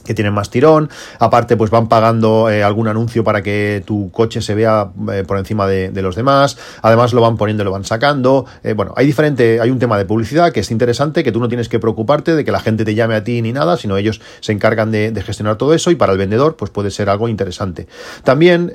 que 0.04 0.14
tienen 0.14 0.32
más 0.32 0.50
tirón. 0.50 0.90
Aparte, 1.18 1.56
pues 1.56 1.70
van 1.70 1.88
pagando 1.88 2.50
eh, 2.50 2.62
algún 2.62 2.88
anuncio 2.88 3.24
para 3.24 3.42
que 3.42 3.82
tu 3.86 4.10
coche 4.10 4.40
se 4.40 4.54
vea 4.54 4.90
eh, 5.12 5.24
por 5.26 5.38
encima 5.38 5.66
de, 5.66 6.02
los 6.02 6.16
demás. 6.16 6.58
Además, 6.82 7.12
lo 7.12 7.20
van 7.20 7.36
poniendo 7.36 7.64
lo 7.64 7.70
van 7.70 7.84
sacando. 7.84 8.46
Eh, 8.62 8.72
bueno, 8.72 8.92
hay 8.96 9.06
diferente, 9.06 9.60
hay 9.60 9.70
un 9.70 9.78
tema 9.78 9.96
de 9.98 10.04
publicidad 10.04 10.52
que 10.52 10.60
es 10.60 10.70
interesante, 10.70 11.22
que 11.22 11.32
tú 11.32 11.40
no 11.40 11.48
tienes 11.48 11.68
que 11.68 11.78
preocuparte 11.78 12.34
de 12.34 12.44
que 12.44 12.52
la 12.52 12.60
gente 12.60 12.84
te 12.84 12.94
llame 12.94 13.14
a 13.14 13.24
ti 13.24 13.40
ni 13.42 13.52
nada, 13.52 13.76
sino 13.76 13.96
ellos 13.96 14.20
se 14.40 14.52
encargan 14.52 14.90
de, 14.90 15.12
de 15.12 15.22
gestionar 15.22 15.56
todo 15.56 15.74
eso 15.74 15.90
y 15.90 15.94
para 15.94 16.12
el 16.12 16.18
vendedor, 16.18 16.56
pues 16.56 16.70
puede 16.70 16.90
ser 16.90 17.08
algo 17.08 17.28
interesante. 17.28 17.86
También 18.24 18.72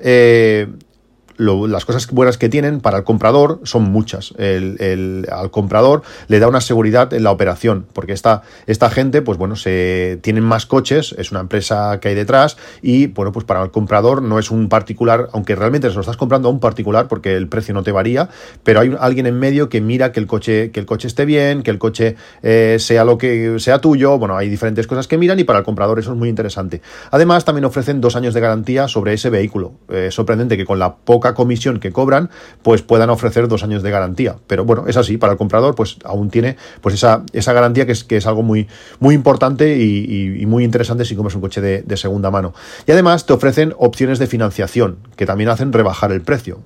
las 1.38 1.86
cosas 1.86 2.08
buenas 2.12 2.38
que 2.38 2.50
tienen 2.50 2.82
para 2.82 2.98
el 2.98 3.04
comprador 3.04 3.60
son 3.64 3.84
muchas. 3.84 4.34
El, 4.38 5.28
al 5.32 5.52
comprador 5.52 6.02
le 6.28 6.40
da 6.40 6.48
una 6.48 6.62
seguridad 6.62 7.14
en 7.14 7.24
la 7.24 7.32
operación, 7.32 7.86
porque 7.94 8.14
esta, 8.14 8.42
esta 8.66 8.90
gente, 8.90 9.22
pues 9.22 9.38
bueno, 9.38 9.56
se 9.56 10.20
tienen 10.22 10.44
más 10.44 10.66
coches, 10.66 11.16
es 11.18 11.32
una 11.32 11.42
empresa 11.42 12.00
que 12.00 12.10
hay 12.10 12.16
detrás 12.16 12.58
y, 12.82 13.08
bueno, 13.08 13.32
pues 13.32 13.46
para 13.46 13.64
el 13.64 13.72
comprador 13.72 14.22
no 14.22 14.40
es 14.40 14.52
un 14.52 14.70
particular, 14.70 15.30
aunque 15.34 15.56
realmente 15.56 15.90
se 15.90 15.96
lo 15.96 16.02
estás 16.02 16.18
comprando 16.18 16.50
a 16.50 16.52
un 16.52 16.60
particular 16.60 17.08
porque 17.08 17.36
el 17.36 17.48
precio 17.48 17.74
no 17.74 17.84
te 17.84 17.92
varía, 17.92 18.30
pero 18.64 18.80
hay 18.80 18.96
alguien 19.00 19.28
en 19.28 19.40
medio 19.40 19.70
que 19.70 19.82
mira 19.82 20.12
que 20.12 20.20
el 20.20 20.28
coche, 20.28 20.72
que 20.72 20.80
el 20.80 20.86
coche 20.86 21.08
esté 21.08 21.26
bien, 21.26 21.64
que 21.64 21.72
el 21.72 21.78
coche 21.78 22.16
eh, 22.42 22.78
sea 22.80 23.04
lo 23.04 23.18
que 23.18 23.60
sea 23.60 23.80
tuyo, 23.80 24.18
bueno, 24.18 24.38
hay 24.38 24.50
diferentes 24.50 24.88
cosas 24.88 25.08
que 25.08 25.18
miran 25.18 25.40
y 25.40 25.44
para 25.44 25.60
el 25.60 25.66
comprador 25.66 26.00
eso 26.00 26.12
es 26.12 26.18
muy 26.18 26.30
interesante. 26.30 26.82
Además, 27.12 27.46
también 27.46 27.66
ofrecen 27.66 28.02
dos 28.02 28.16
años 28.16 28.34
de 28.34 28.42
garantía 28.42 28.88
sobre 28.88 29.14
ese 29.14 29.30
vehículo. 29.30 29.74
Es 29.90 30.16
sorprendente 30.16 30.58
que 30.58 30.66
con 30.66 30.80
la 30.80 30.96
poca 30.96 31.27
comisión 31.34 31.80
que 31.80 31.92
cobran, 31.92 32.30
pues 32.64 32.82
puedan 32.82 33.10
ofrecer 33.10 33.48
dos 33.48 33.64
años 33.64 33.84
de 33.84 33.92
garantía. 33.92 34.38
Pero 34.48 34.66
bueno, 34.66 34.86
es 34.88 34.98
así, 34.98 35.18
para 35.18 35.34
el 35.34 35.38
comprador, 35.38 35.76
pues 35.76 35.98
aún 36.04 36.30
tiene 36.30 36.58
pues 36.82 36.96
esa, 36.96 37.24
esa 37.34 37.54
garantía 37.54 37.86
que 37.86 37.92
es, 37.92 38.04
que 38.04 38.18
es 38.18 38.28
algo 38.28 38.44
muy, 38.44 38.68
muy 39.00 39.16
importante 39.16 39.78
y, 39.78 40.46
muy 40.48 40.64
interesante 40.64 41.04
si 41.04 41.16
compras 41.16 41.36
un 41.36 41.42
coche 41.42 41.62
de, 41.62 41.98
segunda 41.98 42.32
mano. 42.32 42.54
Y 42.86 42.92
además 42.92 43.26
te 43.26 43.34
ofrecen 43.34 43.74
opciones 43.78 44.20
de 44.20 44.28
financiación 44.28 44.98
que 45.16 45.26
también 45.26 45.50
hacen 45.50 45.74
rebajar 45.74 46.12
el 46.12 46.22
precio. 46.22 46.62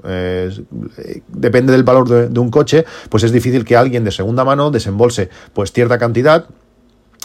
Depende 1.30 1.72
del 1.72 1.84
valor 1.84 2.10
de, 2.10 2.30
de 2.30 2.40
un 2.40 2.52
coche, 2.52 2.86
pues 3.10 3.24
es 3.24 3.32
difícil 3.32 3.66
que 3.66 3.76
alguien 3.76 4.04
de 4.04 4.12
segunda 4.12 4.44
mano 4.44 4.72
desembolse 4.72 5.30
pues 5.54 5.72
cierta 5.72 5.98
cantidad 5.98 6.48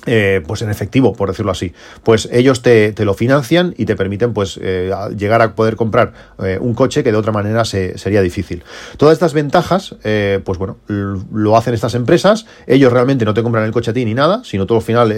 eh, 0.07 0.43
pues 0.47 0.63
en 0.63 0.71
efectivo, 0.71 1.15
por 1.15 1.29
decirlo 1.29 1.53
así, 1.53 1.73
pues 2.03 2.29
ellos 2.33 2.63
te, 2.63 2.95
lo 3.05 3.15
financian 3.15 3.75
y 3.77 3.85
te 3.87 3.97
permiten 3.97 4.33
pues 4.33 4.59
eh, 4.63 4.91
llegar 5.17 5.43
a 5.43 5.55
poder 5.55 5.77
comprar 5.77 6.13
eh, 6.43 6.59
un 6.61 6.75
coche 6.75 7.03
que 7.05 7.13
de 7.13 7.19
otra 7.19 7.33
manera 7.33 7.65
se, 7.65 7.99
sería 7.99 8.23
difícil. 8.23 8.65
Todas 8.97 9.15
estas 9.15 9.33
ventajas, 9.33 9.97
pues 10.45 10.59
bueno, 10.59 10.77
lo 10.89 11.57
hacen 11.57 11.75
estas 11.75 11.95
empresas, 11.95 12.47
ellos 12.67 12.93
realmente 12.93 13.25
no 13.25 13.35
te 13.35 13.43
compran 13.43 13.65
el 13.65 13.73
coche 13.73 13.91
a 13.91 13.95
ti 13.95 14.05
ni 14.05 14.15
nada, 14.15 14.43
sino 14.45 14.67
todo 14.67 14.79
al 14.79 14.85
final 14.85 15.13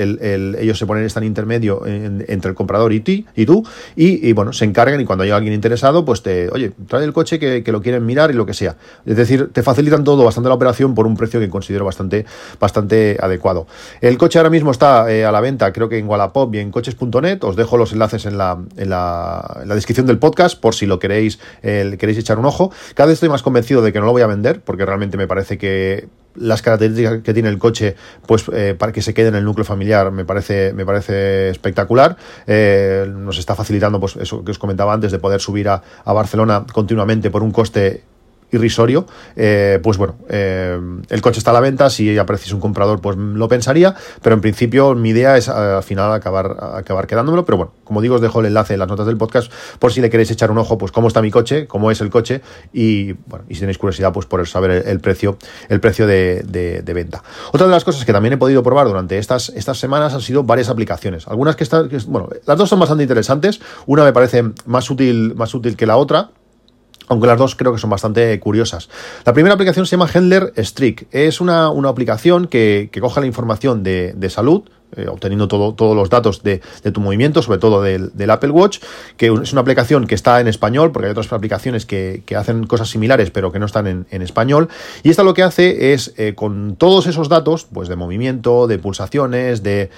ellos 0.58 0.78
se 0.78 0.86
ponen 0.86 1.04
en 1.04 1.24
intermedio 1.24 1.82
entre 1.86 2.50
el 2.50 2.54
comprador 2.54 2.92
y, 2.92 3.00
ti, 3.00 3.26
y 3.34 3.46
tú, 3.46 3.64
y, 3.96 4.32
bueno, 4.32 4.52
se 4.52 4.64
encargan 4.64 5.00
y 5.00 5.04
cuando 5.04 5.24
hay 5.24 5.30
alguien 5.30 5.54
interesado, 5.54 6.04
pues 6.04 6.22
te, 6.22 6.48
oye, 6.50 6.72
trae 6.86 7.04
el 7.04 7.12
coche 7.12 7.38
que, 7.38 7.68
lo 7.68 7.82
quieren 7.82 8.06
mirar 8.06 8.30
y 8.30 8.34
lo 8.34 8.46
que 8.46 8.54
sea. 8.54 8.76
Es 9.04 9.16
decir, 9.16 9.50
te 9.52 9.62
facilitan 9.62 10.04
todo 10.04 10.24
bastante 10.24 10.48
la 10.48 10.54
operación 10.54 10.94
por 10.94 11.06
un 11.06 11.16
precio 11.16 11.38
que 11.40 11.48
considero 11.48 11.84
bastante, 11.84 12.24
bastante 12.58 13.18
adecuado. 13.20 13.66
El 14.00 14.16
coche 14.16 14.38
ahora 14.38 14.50
mismo 14.50 14.70
está 14.78 15.12
eh, 15.12 15.24
a 15.24 15.32
la 15.32 15.40
venta, 15.40 15.72
creo 15.72 15.88
que 15.88 15.98
en 15.98 16.08
Wallapop 16.08 16.54
y 16.54 16.58
en 16.58 16.70
coches.net. 16.70 17.42
Os 17.42 17.56
dejo 17.56 17.76
los 17.76 17.92
enlaces 17.92 18.26
en 18.26 18.38
la, 18.38 18.58
en 18.76 18.90
la, 18.90 19.64
descripción 19.66 20.06
del 20.06 20.18
podcast 20.18 20.58
por 20.58 20.74
si 20.74 20.86
lo 20.86 20.98
queréis, 20.98 21.38
queréis 21.62 22.18
echar 22.18 22.38
un 22.38 22.46
ojo. 22.46 22.72
Cada 22.94 23.08
vez 23.08 23.14
estoy 23.14 23.28
más 23.28 23.42
convencido 23.42 23.82
de 23.82 23.92
que 23.92 24.00
no 24.00 24.06
lo 24.06 24.12
voy 24.12 24.22
a 24.22 24.26
vender 24.26 24.60
porque 24.60 24.86
realmente 24.86 25.16
me 25.16 25.26
parece 25.26 25.58
que 25.58 26.08
las 26.38 26.62
características 26.62 27.22
que 27.22 27.34
tiene 27.34 27.48
el 27.48 27.58
coche, 27.58 27.96
pues 28.26 28.44
eh, 28.52 28.74
para 28.78 28.92
que 28.92 29.02
se 29.02 29.14
quede 29.14 29.28
en 29.28 29.34
el 29.34 29.44
núcleo 29.44 29.64
familiar, 29.64 30.10
me 30.10 30.24
parece, 30.24 30.72
me 30.72 30.86
parece 30.86 31.50
espectacular. 31.50 32.16
Eh, 32.46 33.06
nos 33.08 33.38
está 33.38 33.54
facilitando, 33.54 34.00
pues 34.00 34.16
eso 34.16 34.44
que 34.44 34.52
os 34.52 34.58
comentaba 34.58 34.92
antes, 34.92 35.12
de 35.12 35.18
poder 35.18 35.40
subir 35.40 35.68
a, 35.68 35.82
a 36.04 36.12
Barcelona 36.12 36.64
continuamente 36.72 37.30
por 37.30 37.42
un 37.42 37.50
coste 37.50 38.04
irrisorio, 38.50 39.06
eh, 39.36 39.78
pues 39.82 39.98
bueno, 39.98 40.16
eh, 40.28 40.78
el 41.08 41.20
coche 41.20 41.38
está 41.38 41.50
a 41.50 41.54
la 41.54 41.60
venta, 41.60 41.90
si 41.90 42.16
aprecias 42.18 42.52
un 42.52 42.60
comprador, 42.60 43.00
pues 43.00 43.16
lo 43.16 43.48
pensaría, 43.48 43.94
pero 44.22 44.34
en 44.34 44.40
principio 44.40 44.94
mi 44.94 45.10
idea 45.10 45.36
es 45.36 45.48
al 45.48 45.82
final 45.82 46.12
acabar, 46.12 46.56
acabar 46.74 47.06
quedándomelo, 47.06 47.44
pero 47.44 47.58
bueno, 47.58 47.72
como 47.84 48.00
digo, 48.00 48.16
os 48.16 48.20
dejo 48.20 48.40
el 48.40 48.46
enlace 48.46 48.74
en 48.74 48.80
las 48.80 48.88
notas 48.88 49.06
del 49.06 49.16
podcast 49.16 49.52
por 49.78 49.92
si 49.92 50.00
le 50.00 50.10
queréis 50.10 50.30
echar 50.30 50.50
un 50.50 50.58
ojo, 50.58 50.78
pues 50.78 50.92
cómo 50.92 51.08
está 51.08 51.22
mi 51.22 51.30
coche, 51.30 51.66
cómo 51.66 51.90
es 51.90 52.00
el 52.00 52.10
coche 52.10 52.42
y 52.72 53.12
bueno, 53.26 53.44
y 53.48 53.54
si 53.54 53.60
tenéis 53.60 53.78
curiosidad, 53.78 54.12
pues 54.12 54.26
por 54.26 54.46
saber 54.46 54.84
el, 54.86 55.00
precio, 55.00 55.38
el 55.68 55.80
precio 55.80 56.06
de, 56.06 56.42
de, 56.42 56.94
venta. 56.94 57.22
Otra 57.52 57.66
de 57.66 57.72
las 57.72 57.84
cosas 57.84 58.04
que 58.04 58.12
también 58.12 58.34
he 58.34 58.38
podido 58.38 58.62
probar 58.62 58.86
durante 58.86 59.18
estas, 59.18 59.50
estas 59.50 59.78
semanas 59.78 60.14
han 60.14 60.20
sido 60.20 60.42
varias 60.42 60.68
aplicaciones. 60.68 61.28
Algunas 61.28 61.56
que 61.56 61.64
están, 61.64 61.88
bueno, 62.06 62.28
las 62.46 62.58
dos 62.58 62.68
son 62.68 62.80
bastante 62.80 63.04
interesantes, 63.04 63.60
una 63.86 64.04
me 64.04 64.12
parece 64.12 64.44
más 64.66 64.90
útil, 64.90 65.34
más 65.36 65.54
útil 65.54 65.76
que 65.76 65.86
la 65.86 65.96
otra, 65.96 66.30
aunque 67.08 67.26
las 67.26 67.38
dos 67.38 67.54
creo 67.54 67.72
que 67.72 67.78
son 67.78 67.90
bastante 67.90 68.38
curiosas. 68.40 68.88
La 69.24 69.32
primera 69.32 69.54
aplicación 69.54 69.86
se 69.86 69.96
llama 69.96 70.08
Handler 70.12 70.52
Streak. 70.56 71.06
Es 71.10 71.40
una, 71.40 71.70
una 71.70 71.88
aplicación 71.88 72.46
que, 72.46 72.88
que 72.92 73.00
coge 73.00 73.20
la 73.20 73.26
información 73.26 73.82
de, 73.82 74.12
de 74.14 74.30
salud, 74.30 74.62
eh, 74.96 75.06
obteniendo 75.06 75.48
todo, 75.48 75.74
todos 75.74 75.94
los 75.94 76.08
datos 76.08 76.42
de, 76.42 76.62
tu 76.92 77.00
movimiento, 77.00 77.42
sobre 77.42 77.58
todo 77.58 77.82
del, 77.82 78.30
Apple 78.30 78.50
Watch, 78.50 78.78
que 79.18 79.26
es 79.26 79.52
una 79.52 79.60
aplicación 79.60 80.06
que 80.06 80.14
está 80.14 80.40
en 80.40 80.48
español, 80.48 80.92
porque 80.92 81.06
hay 81.06 81.12
otras 81.12 81.30
aplicaciones 81.30 81.84
que, 81.84 82.22
hacen 82.34 82.66
cosas 82.66 82.88
similares, 82.88 83.30
pero 83.30 83.52
que 83.52 83.58
no 83.58 83.66
están 83.66 84.06
en, 84.08 84.22
español. 84.22 84.68
Y 85.02 85.10
esta 85.10 85.24
lo 85.24 85.34
que 85.34 85.42
hace 85.42 85.92
es, 85.92 86.14
eh, 86.16 86.34
con 86.34 86.76
todos 86.76 87.06
esos 87.06 87.28
datos, 87.28 87.66
pues 87.70 87.88
de 87.88 87.96
movimiento, 87.96 88.66
de 88.66 88.78
pulsaciones, 88.78 89.62
de, 89.62 89.90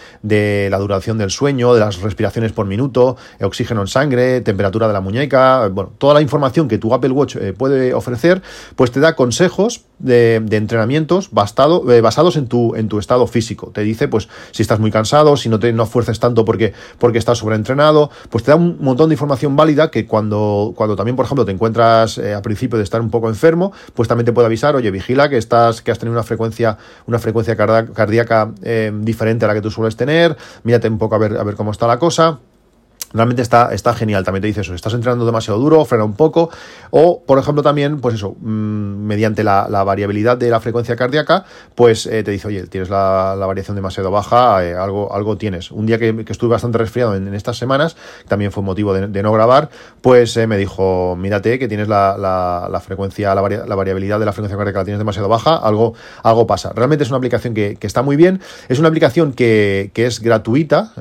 la 0.71 0.79
duración 0.79 1.19
del 1.19 1.31
sueño, 1.31 1.73
de 1.75 1.81
las 1.81 2.01
respiraciones 2.01 2.53
por 2.53 2.67
minuto, 2.67 3.17
oxígeno 3.41 3.83
en 3.83 3.87
sangre, 3.87 4.41
temperatura 4.41 4.89
de 4.89 4.93
la 4.93 5.01
muñeca, 5.01 5.69
bueno, 5.69 5.93
toda 5.99 6.15
la 6.15 6.21
información 6.21 6.67
que 6.67 6.79
tu 6.79 6.93
Apple 6.93 7.11
Watch 7.11 7.37
eh, 7.37 7.53
puede 7.53 7.95
ofrecer, 7.95 8.43
pues 8.75 8.91
te 8.91 8.99
da 8.99 9.15
consejos 9.15 9.85
de, 10.01 10.37
entrenamientos 10.51 11.31
basados 11.31 12.37
en 12.37 12.49
tu, 12.49 12.75
en 12.75 12.89
tu 12.89 12.99
estado 12.99 13.27
físico. 13.27 13.71
Te 13.73 13.83
dice, 13.83 14.09
pues, 14.09 14.29
si 14.51 14.63
estás 14.63 14.80
muy 14.81 14.91
cansado, 14.91 15.37
si 15.37 15.49
no 15.49 15.59
te 15.59 15.73
no 15.73 15.87
fuerces 15.87 16.19
tanto 16.19 16.45
porque, 16.45 16.73
porque 16.99 17.19
estás 17.19 17.39
sobreentrenado, 17.39 18.11
pues 18.31 18.45
te 18.45 18.51
da 18.51 18.57
un 18.57 18.79
montón 18.81 19.09
de 19.09 19.15
información 19.15 19.57
válida 19.57 19.91
que 19.91 20.07
cuando, 20.07 20.73
cuando 20.77 20.97
también, 20.97 21.17
por 21.17 21.25
ejemplo, 21.25 21.45
te 21.45 21.53
encuentras 21.53 22.19
eh, 22.19 22.35
a 22.35 22.43
principio 22.43 22.79
de 22.79 22.85
estar 22.85 23.01
un 23.01 23.11
poco 23.11 23.29
enfermo, 23.29 23.73
pues 23.95 24.09
también 24.09 24.27
te 24.27 24.33
puede 24.33 24.47
avisar, 24.47 24.75
oye, 24.75 24.91
vigila 24.91 25.29
que 25.29 25.37
estás, 25.37 25.83
que 25.83 25.91
has 25.91 25.99
tenido 25.99 26.15
una 26.15 26.25
frecuencia, 26.25 26.79
una 27.07 27.19
frecuencia 27.19 27.57
cardíaca 27.57 28.53
eh, 28.63 28.93
diferente 28.93 29.45
a 29.45 29.49
la 29.49 29.55
que 29.55 29.61
tú 29.61 29.71
sueles 29.71 29.97
tener, 29.97 30.37
mírate 30.65 30.89
un 30.89 30.99
poco 30.99 31.15
a 31.15 31.19
ver, 31.19 31.37
a 31.37 31.45
ver 31.45 31.55
cómo 31.55 31.71
está 31.71 31.87
la 31.87 31.99
cosa. 31.99 32.41
Realmente 33.13 33.43
está, 33.43 33.75
está 33.75 33.93
genial. 33.93 34.25
También 34.25 34.43
te 34.43 34.47
dice 34.47 34.61
eso, 34.61 34.75
estás 34.75 34.95
entrenando 34.95 35.27
demasiado 35.27 35.59
duro, 35.59 35.85
frena 35.85 36.05
un 36.05 36.15
poco. 36.15 36.51
O, 36.91 37.23
por 37.25 37.39
ejemplo, 37.39 37.63
también, 37.63 38.01
pues 38.01 38.15
eso, 38.15 38.37
mm, 38.41 39.05
mediante 39.05 39.43
la, 39.43 39.67
variabilidad 39.85 40.37
de 40.37 40.49
la 40.49 40.61
frecuencia 40.61 40.95
cardíaca, 40.95 41.45
pues 41.75 42.07
eh, 42.07 42.23
te 42.23 42.31
dice, 42.31 42.47
oye, 42.47 42.67
tienes 42.67 42.89
la, 42.89 43.35
variación 43.47 43.75
demasiado 43.75 44.11
baja, 44.13 44.65
eh, 44.65 44.75
algo, 44.75 45.13
algo 45.13 45.37
tienes. 45.37 45.73
Un 45.73 45.87
día 45.87 45.99
que, 45.99 46.25
estuve 46.29 46.51
bastante 46.51 46.79
resfriado 46.79 47.17
en, 47.17 47.35
estas 47.35 47.59
semanas, 47.59 47.97
también 48.29 48.53
fue 48.53 48.63
motivo 48.63 48.95
de, 48.95 49.23
no 49.23 49.33
grabar, 49.33 49.71
pues 50.01 50.37
eh, 50.37 50.47
me 50.47 50.57
dijo, 50.57 51.17
mírate 51.17 51.59
que 51.59 51.67
tienes 51.67 51.89
la, 51.89 52.83
frecuencia, 52.85 53.35
la, 53.35 53.41
variabilidad 53.75 54.21
de 54.21 54.27
la 54.27 54.33
frecuencia 54.33 54.57
cardíaca 54.57 54.81
la 54.81 54.85
tienes 54.85 54.99
demasiado 54.99 55.29
baja, 55.29 55.57
algo, 55.57 55.95
algo 56.23 56.47
pasa. 56.47 56.73
Realmente 56.75 57.03
es 57.03 57.11
una 57.11 57.19
aplicación 57.19 57.55
que, 57.55 57.77
está 57.81 58.03
muy 58.03 58.15
bien. 58.15 58.41
Es 58.69 58.79
una 58.79 58.87
aplicación 58.87 59.33
que, 59.33 59.91
es 59.95 60.21
gratuita, 60.21 60.93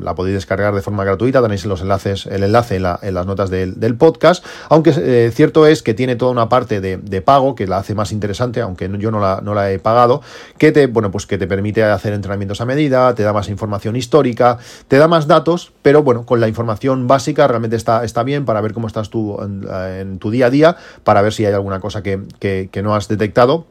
la 0.00 0.14
podéis 0.14 0.34
descargar 0.34 0.74
de 0.74 0.82
forma 0.82 1.04
gratuita 1.04 1.41
tenéis 1.42 1.64
los 1.66 1.80
enlaces, 1.80 2.26
el 2.26 2.42
enlace 2.42 2.76
en, 2.76 2.82
las 2.82 3.26
notas 3.26 3.50
del, 3.50 3.96
podcast, 3.96 4.44
aunque 4.68 4.92
eh, 4.96 5.30
cierto 5.34 5.66
es 5.66 5.82
que 5.82 5.94
tiene 5.94 6.16
toda 6.16 6.32
una 6.32 6.48
parte 6.48 6.80
de, 6.80 7.22
pago 7.22 7.54
que 7.54 7.66
la 7.66 7.78
hace 7.78 7.94
más 7.94 8.12
interesante, 8.12 8.60
aunque 8.60 8.90
yo 8.98 9.10
no 9.10 9.20
la, 9.20 9.40
no 9.42 9.54
la, 9.54 9.70
he 9.70 9.78
pagado, 9.78 10.22
que 10.58 10.72
te, 10.72 10.86
bueno, 10.86 11.10
pues 11.10 11.26
que 11.26 11.38
te 11.38 11.46
permite 11.46 11.84
hacer 11.84 12.12
entrenamientos 12.12 12.60
a 12.60 12.64
medida, 12.64 13.14
te 13.14 13.22
da 13.22 13.32
más 13.32 13.48
información 13.48 13.96
histórica, 13.96 14.58
te 14.88 14.96
da 14.96 15.08
más 15.08 15.26
datos, 15.26 15.72
pero 15.82 16.02
bueno, 16.02 16.26
con 16.26 16.40
la 16.40 16.48
información 16.48 17.06
básica 17.06 17.46
realmente 17.46 17.76
está, 17.76 18.04
está 18.04 18.22
bien 18.22 18.44
para 18.44 18.60
ver 18.60 18.72
cómo 18.72 18.86
estás 18.86 19.10
tú 19.10 19.38
en, 19.40 20.18
tu 20.18 20.30
día 20.30 20.46
a 20.46 20.50
día, 20.50 20.76
para 21.04 21.22
ver 21.22 21.32
si 21.32 21.44
hay 21.44 21.52
alguna 21.52 21.80
cosa 21.80 22.02
que, 22.02 22.22
que 22.40 22.82
no 22.82 22.94
has 22.94 23.08
detectado 23.08 23.66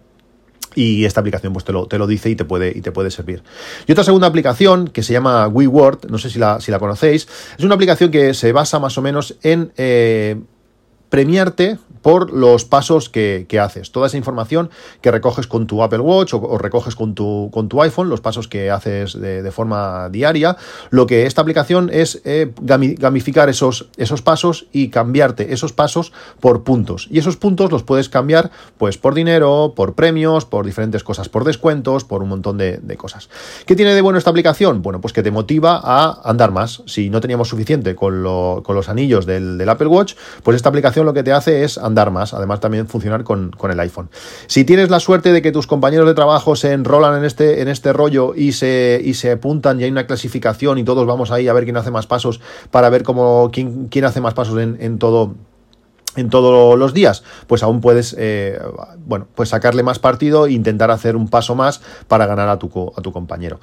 y 0.76 1.06
esta 1.06 1.20
aplicación 1.20 1.54
pues 1.54 1.66
te 1.66 1.72
lo, 1.72 1.88
te 1.88 1.98
lo 1.98 2.08
dice 2.08 2.30
y 2.30 2.36
te, 2.36 2.46
puede, 2.46 2.72
y 2.76 2.82
te 2.82 2.92
puede 2.92 3.12
servir. 3.12 3.44
Y 3.88 3.92
otra 3.92 4.04
segunda 4.04 4.28
aplicación 4.28 4.88
que 4.88 5.04
se 5.04 5.14
llama 5.14 5.48
WeWord, 5.48 6.10
no 6.10 6.18
sé 6.18 6.30
si 6.30 6.40
la, 6.40 6.60
si 6.62 6.72
la 6.72 6.80
conocéis, 6.80 7.28
es 7.58 7.64
una 7.64 7.76
aplicación 7.76 8.12
que 8.12 8.34
se 8.34 8.52
basa 8.52 8.80
más 8.80 8.98
o 8.98 9.02
menos 9.02 9.36
en 9.44 9.72
eh, 9.78 10.40
premiarte 11.10 11.78
por 12.02 12.32
los 12.32 12.66
pasos 12.66 13.10
que, 13.10 13.48
haces. 13.62 13.92
Toda 13.92 14.08
esa 14.08 14.18
información 14.18 14.70
que 15.02 15.12
recoges 15.12 15.46
con 15.46 15.68
tu 15.68 15.84
Apple 15.84 16.00
Watch 16.00 16.34
o, 16.34 16.58
recoges 16.58 16.96
con 16.96 17.14
tu, 17.14 17.50
con 17.52 17.70
tu, 17.70 17.82
iPhone, 17.82 18.10
los 18.10 18.22
pasos 18.22 18.48
que 18.48 18.72
haces 18.72 19.20
de, 19.20 19.52
forma 19.52 20.10
diaria, 20.10 20.58
lo 20.90 21.06
que 21.06 21.26
esta 21.26 21.42
aplicación 21.42 21.90
es 21.92 22.22
eh, 22.26 22.52
gamificar 22.62 23.50
esos, 23.50 23.88
esos 23.98 24.22
pasos 24.22 24.68
y 24.72 24.90
cambiarte 24.90 25.54
esos 25.54 25.74
pasos 25.74 26.12
por 26.40 26.64
puntos. 26.64 27.08
Y 27.12 27.20
esos 27.20 27.38
puntos 27.38 27.72
los 27.72 27.84
puedes 27.84 28.10
cambiar 28.10 28.52
pues 28.78 28.98
por 28.98 29.14
dinero, 29.14 29.74
por 29.76 29.94
premios, 29.94 30.46
por 30.46 30.66
diferentes 30.66 31.04
cosas, 31.04 31.30
por 31.30 31.44
descuentos, 31.44 32.04
por 32.04 32.24
un 32.24 32.30
montón 32.30 32.58
de, 32.58 32.80
cosas. 32.98 33.30
¿Qué 33.66 33.76
tiene 33.76 33.96
de 33.96 34.02
bueno 34.02 34.18
esta 34.18 34.30
aplicación? 34.30 34.82
Bueno, 34.82 35.02
pues 35.02 35.14
que 35.14 35.24
te 35.24 35.32
motiva 35.32 35.80
a 35.82 36.22
andar 36.30 36.52
más. 36.52 36.84
Si 36.86 37.10
no 37.10 37.22
teníamos 37.22 37.48
suficiente 37.48 37.96
con, 37.96 38.22
los 38.24 38.90
anillos 38.90 39.26
del, 39.26 39.58
del 39.58 39.70
Apple 39.70 39.88
Watch, 39.88 40.16
pues 40.44 40.56
esta 40.56 40.70
aplicación 40.70 41.06
lo 41.06 41.14
que 41.14 41.24
te 41.24 41.32
hace 41.32 41.64
es 41.64 41.78
andar 41.78 41.91
más, 42.12 42.34
además 42.34 42.60
también 42.60 42.88
funcionar 42.88 43.24
con, 43.24 43.52
el 43.70 43.80
iPhone. 43.80 44.10
Si 44.48 44.64
tienes 44.64 44.90
la 44.90 45.00
suerte 45.00 45.32
de 45.34 45.42
que 45.42 45.52
tus 45.52 45.68
compañeros 45.68 46.08
de 46.08 46.14
trabajo 46.14 46.56
se 46.56 46.72
enrolan 46.74 47.18
en 47.18 47.26
este, 47.26 47.62
en 47.62 47.68
este 47.68 47.94
rollo 47.94 48.34
y 48.36 48.54
se, 48.54 49.02
y 49.04 49.14
se 49.14 49.32
apuntan 49.32 49.80
y 49.80 49.84
hay 49.84 49.92
una 49.92 50.08
clasificación 50.08 50.78
y 50.78 50.84
todos 50.84 51.06
vamos 51.06 51.32
ahí 51.32 51.48
a 51.48 51.54
ver 51.54 51.64
quién 51.64 51.78
hace 51.78 51.92
más 51.92 52.08
pasos 52.08 52.42
para 52.72 52.90
ver 52.90 53.04
cómo, 53.04 53.50
quién, 53.52 53.88
quién 53.90 54.06
hace 54.06 54.22
más 54.22 54.34
pasos 54.34 54.60
en, 54.60 54.78
en 54.80 54.98
todo 54.98 55.36
en 56.16 56.30
todos 56.30 56.78
los 56.78 56.94
días, 56.94 57.24
pues 57.48 57.64
aún 57.64 57.80
puedes, 57.80 58.16
eh, 58.18 58.60
bueno, 59.06 59.28
pues 59.34 59.50
sacarle 59.50 59.82
más 59.82 60.00
partido 60.00 60.46
e 60.46 60.52
intentar 60.52 60.92
hacer 60.92 61.16
un 61.16 61.30
paso 61.30 61.56
más 61.56 61.82
para 62.08 62.26
ganar 62.26 62.50
a 62.50 62.60
tu, 62.60 62.94
a 62.96 63.02
tu 63.02 63.14
compañero. 63.14 63.60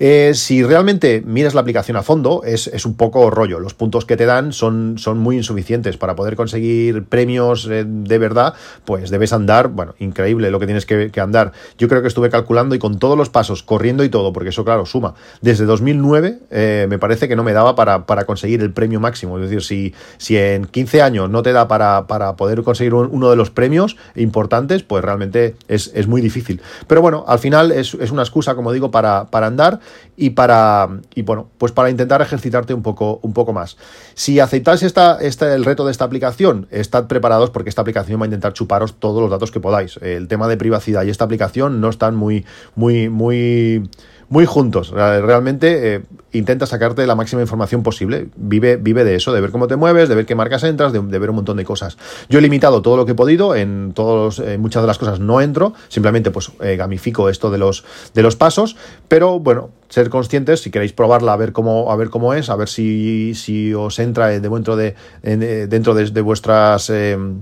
Eh, 0.00 0.32
si 0.34 0.64
realmente 0.64 1.22
miras 1.24 1.54
la 1.54 1.60
aplicación 1.60 1.96
a 1.96 2.02
fondo, 2.02 2.42
es, 2.44 2.66
un 2.84 2.94
poco 2.96 3.30
rollo. 3.30 3.60
Los 3.60 3.74
puntos 3.74 4.04
que 4.04 4.16
te 4.16 4.26
dan 4.26 4.52
son, 4.52 4.96
son 4.98 5.18
muy 5.18 5.36
insuficientes. 5.36 5.96
Para 5.96 6.16
poder 6.16 6.34
conseguir 6.34 7.04
premios 7.04 7.68
eh, 7.70 7.84
de 7.86 8.18
verdad, 8.18 8.54
pues 8.84 9.10
debes 9.10 9.32
andar, 9.32 9.68
bueno, 9.68 9.94
increíble 10.00 10.50
lo 10.50 10.58
que 10.58 10.66
tienes 10.66 10.86
que, 10.86 11.12
andar. 11.20 11.52
Yo 11.78 11.88
creo 11.88 12.02
que 12.02 12.08
estuve 12.08 12.30
calculando 12.30 12.74
y 12.74 12.80
con 12.80 12.98
todos 12.98 13.16
los 13.16 13.30
pasos, 13.30 13.62
corriendo 13.62 14.02
y 14.02 14.08
todo, 14.08 14.32
porque 14.32 14.48
eso, 14.48 14.64
claro, 14.64 14.86
suma. 14.86 15.14
Desde 15.40 15.66
2009 15.66 16.86
me 16.88 16.98
parece 16.98 17.28
que 17.28 17.36
no 17.36 17.44
me 17.44 17.52
daba 17.52 17.76
para, 17.76 18.06
para 18.06 18.24
conseguir 18.24 18.60
el 18.60 18.72
premio 18.72 18.98
máximo. 18.98 19.38
Es 19.38 19.44
decir, 19.44 19.62
si, 19.62 19.94
si 20.18 20.36
en 20.36 20.64
15 20.64 21.02
años 21.02 21.30
no 21.30 21.42
te 21.42 21.52
da 21.52 21.68
para 21.68 21.91
para, 22.06 22.36
poder 22.36 22.62
conseguir 22.62 22.94
uno 22.94 23.30
de 23.30 23.36
los 23.36 23.50
premios 23.50 23.96
importantes, 24.14 24.82
pues 24.82 25.04
realmente 25.04 25.56
es, 25.68 26.06
muy 26.06 26.20
difícil. 26.20 26.60
Pero 26.86 27.00
bueno, 27.00 27.24
al 27.26 27.38
final 27.38 27.72
es, 27.72 27.94
una 27.94 28.22
excusa, 28.22 28.54
como 28.54 28.72
digo, 28.72 28.90
para, 28.90 29.30
para, 29.30 29.46
andar 29.46 29.80
y 30.16 30.30
para, 30.30 30.88
y 31.14 31.22
bueno, 31.22 31.48
pues 31.58 31.72
para 31.72 31.90
intentar 31.90 32.20
ejercitarte 32.22 32.74
un 32.74 32.82
poco, 32.82 33.20
un 33.22 33.32
poco 33.32 33.52
más. 33.52 33.76
Si 34.14 34.40
aceptáis 34.40 34.82
esta, 34.82 35.18
el 35.20 35.64
reto 35.64 35.84
de 35.84 35.92
esta 35.92 36.04
aplicación, 36.04 36.66
estad 36.70 37.06
preparados 37.06 37.50
porque 37.50 37.68
esta 37.68 37.82
aplicación 37.82 38.20
va 38.20 38.24
a 38.24 38.28
intentar 38.28 38.52
chuparos 38.52 38.94
todos 38.98 39.20
los 39.20 39.30
datos 39.30 39.50
que 39.50 39.60
podáis. 39.60 39.98
El 40.02 40.28
tema 40.28 40.48
de 40.48 40.56
privacidad 40.56 41.04
y 41.04 41.10
esta 41.10 41.24
aplicación 41.24 41.80
no 41.80 41.88
están 41.88 42.14
muy, 42.14 42.44
muy, 42.74 43.08
muy 43.08 43.88
muy 44.32 44.46
juntos. 44.46 44.90
Realmente 44.90 45.94
eh, 45.94 46.02
intenta 46.32 46.64
sacarte 46.64 47.06
la 47.06 47.14
máxima 47.14 47.42
información 47.42 47.82
posible. 47.82 48.28
Vive, 48.34 48.76
vive 48.76 49.04
de 49.04 49.14
eso, 49.14 49.30
de 49.30 49.42
ver 49.42 49.50
cómo 49.50 49.68
te 49.68 49.76
mueves, 49.76 50.08
de 50.08 50.14
ver 50.14 50.24
qué 50.24 50.34
marcas 50.34 50.64
entras, 50.64 50.94
de, 50.94 51.00
ver 51.00 51.28
un 51.28 51.36
montón 51.36 51.58
de 51.58 51.66
cosas. 51.66 51.98
Yo 52.30 52.38
he 52.38 52.42
limitado 52.42 52.80
todo 52.80 52.96
lo 52.96 53.04
que 53.04 53.12
he 53.12 53.14
podido, 53.14 53.54
en 53.54 53.92
todos, 53.94 54.38
eh, 54.38 54.56
muchas 54.56 54.82
de 54.82 54.86
las 54.86 54.96
cosas 54.96 55.20
no 55.20 55.42
entro, 55.42 55.74
simplemente 55.88 56.30
pues 56.30 56.50
eh, 56.62 56.76
gamifico 56.76 57.28
esto 57.28 57.50
de 57.50 57.58
los, 57.58 57.84
de 58.14 58.22
los 58.22 58.34
pasos, 58.34 58.74
pero 59.06 59.38
bueno, 59.38 59.68
ser 59.92 60.08
conscientes, 60.08 60.60
si 60.60 60.70
queréis 60.70 60.94
probarla, 60.94 61.34
a 61.34 61.36
ver 61.36 61.52
cómo, 61.52 61.92
a 61.92 61.96
ver 61.96 62.08
cómo 62.08 62.32
es, 62.32 62.48
a 62.48 62.56
ver 62.56 62.68
si, 62.68 63.34
si 63.34 63.74
os 63.74 63.98
entra 63.98 64.28
dentro 64.28 64.74
de, 64.74 64.94
dentro 65.22 65.94
de, 65.94 66.20
vuestras, 66.22 66.90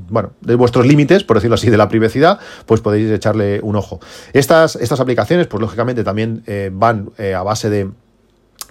bueno, 0.09 0.33
de 0.41 0.57
vuestros 0.57 0.85
límites, 0.85 1.23
por 1.23 1.37
decirlo 1.37 1.55
así, 1.55 1.71
de 1.71 1.77
la 1.77 1.89
privacidad, 1.89 2.41
pues 2.67 2.81
podéis 2.81 3.09
echarle 3.13 3.61
un 3.63 3.77
ojo. 3.77 4.01
Estas, 4.33 4.75
estas 4.75 4.99
aplicaciones, 4.99 5.47
pues 5.47 5.61
lógicamente 5.61 6.03
también 6.03 6.43
van 6.73 7.13
eh, 7.19 7.35
a 7.35 7.45
base 7.45 7.71
de 7.71 7.89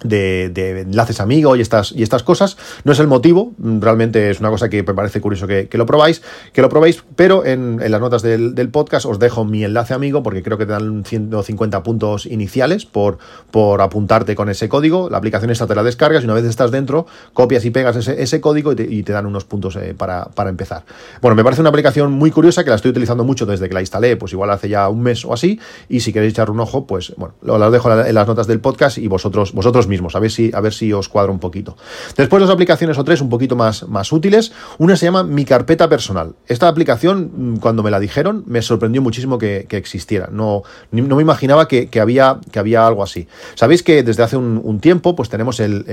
de, 0.04 0.80
enlaces 0.80 1.20
amigos 1.20 1.58
y 1.58 1.60
estas, 1.60 1.92
y 1.92 2.02
estas 2.02 2.22
cosas. 2.22 2.56
No 2.84 2.92
es 2.92 2.98
el 3.00 3.06
motivo, 3.06 3.52
realmente 3.58 4.30
es 4.30 4.40
una 4.40 4.50
cosa 4.50 4.68
que 4.68 4.82
me 4.82 4.94
parece 4.94 5.20
curioso 5.20 5.46
que, 5.46 5.68
lo 5.72 5.86
probáis, 5.86 6.22
que 6.52 6.62
lo 6.62 6.68
probéis, 6.68 7.02
pero 7.16 7.44
en, 7.44 7.78
las 7.90 8.00
notas 8.00 8.22
del, 8.22 8.54
podcast 8.70 9.06
os 9.06 9.18
dejo 9.18 9.44
mi 9.44 9.64
enlace 9.64 9.94
amigo 9.94 10.22
porque 10.22 10.42
creo 10.42 10.56
que 10.56 10.66
te 10.66 10.72
dan 10.72 11.04
150 11.04 11.82
puntos 11.82 12.26
iniciales 12.26 12.86
por, 12.86 13.18
por 13.50 13.80
apuntarte 13.80 14.34
con 14.34 14.48
ese 14.48 14.68
código. 14.68 15.10
La 15.10 15.18
aplicación 15.18 15.50
esta 15.50 15.66
te 15.66 15.74
la 15.74 15.82
descargas 15.82 16.22
y 16.22 16.26
una 16.26 16.34
vez 16.34 16.44
estás 16.44 16.70
dentro, 16.70 17.06
copias 17.32 17.64
y 17.64 17.70
pegas 17.70 17.96
ese, 17.96 18.40
código 18.40 18.72
y 18.72 19.02
te, 19.02 19.12
dan 19.12 19.26
unos 19.26 19.44
puntos 19.44 19.76
eh, 19.76 19.94
para, 19.96 20.30
empezar. 20.48 20.84
Bueno, 21.20 21.34
me 21.34 21.44
parece 21.44 21.60
una 21.60 21.70
aplicación 21.70 22.12
muy 22.12 22.30
curiosa 22.30 22.64
que 22.64 22.70
la 22.70 22.76
estoy 22.76 22.90
utilizando 22.90 23.24
mucho 23.24 23.46
desde 23.46 23.68
que 23.68 23.74
la 23.74 23.80
instalé, 23.80 24.16
pues 24.16 24.32
igual 24.32 24.50
hace 24.50 24.68
ya 24.68 24.88
un 24.88 25.02
mes 25.02 25.24
o 25.24 25.32
así, 25.32 25.60
y 25.88 26.00
si 26.00 26.12
queréis 26.12 26.32
echar 26.32 26.50
un 26.50 26.60
ojo, 26.60 26.86
pues 26.86 27.12
bueno, 27.16 27.34
lo, 27.42 27.70
dejo 27.70 27.92
en 27.92 28.14
las 28.14 28.26
notas 28.26 28.46
del 28.46 28.60
podcast 28.60 28.98
y 28.98 29.08
vosotros, 29.08 29.52
vosotros 29.52 29.86
mismos, 29.90 30.16
a 30.16 30.20
ver 30.20 30.30
si, 30.30 30.50
a 30.54 30.60
ver 30.60 30.72
si 30.72 30.90
os 30.94 31.10
cuadra 31.10 31.30
un 31.30 31.38
poquito. 31.38 31.76
Después 32.16 32.40
dos 32.40 32.48
aplicaciones 32.50 32.96
o 32.96 33.04
tres 33.04 33.20
un 33.20 33.28
poquito 33.28 33.56
más, 33.56 33.86
más 33.86 34.10
útiles. 34.12 34.52
Una 34.78 34.96
se 34.96 35.04
llama 35.04 35.24
Mi 35.24 35.44
Carpeta 35.44 35.88
Personal. 35.88 36.34
Esta 36.46 36.68
aplicación, 36.68 37.30
mm, 37.34 37.56
cuando 37.56 37.82
me 37.82 37.90
la 37.90 38.00
dijeron, 38.00 38.44
me 38.46 38.62
sorprendió 38.62 39.02
muchísimo 39.02 39.36
que, 39.36 39.66
existiera. 39.70 40.28
No, 40.32 40.62
no 40.90 41.16
me 41.16 41.22
imaginaba 41.22 41.68
que, 41.68 41.88
había, 42.00 42.38
que 42.50 42.58
había 42.58 42.86
algo 42.86 43.02
así. 43.02 43.28
Sabéis 43.54 43.82
que 43.82 44.02
desde 44.02 44.22
hace 44.22 44.36
un, 44.36 44.80
tiempo 44.80 45.14
pues 45.14 45.28
tenemos 45.28 45.60
el, 45.60 45.84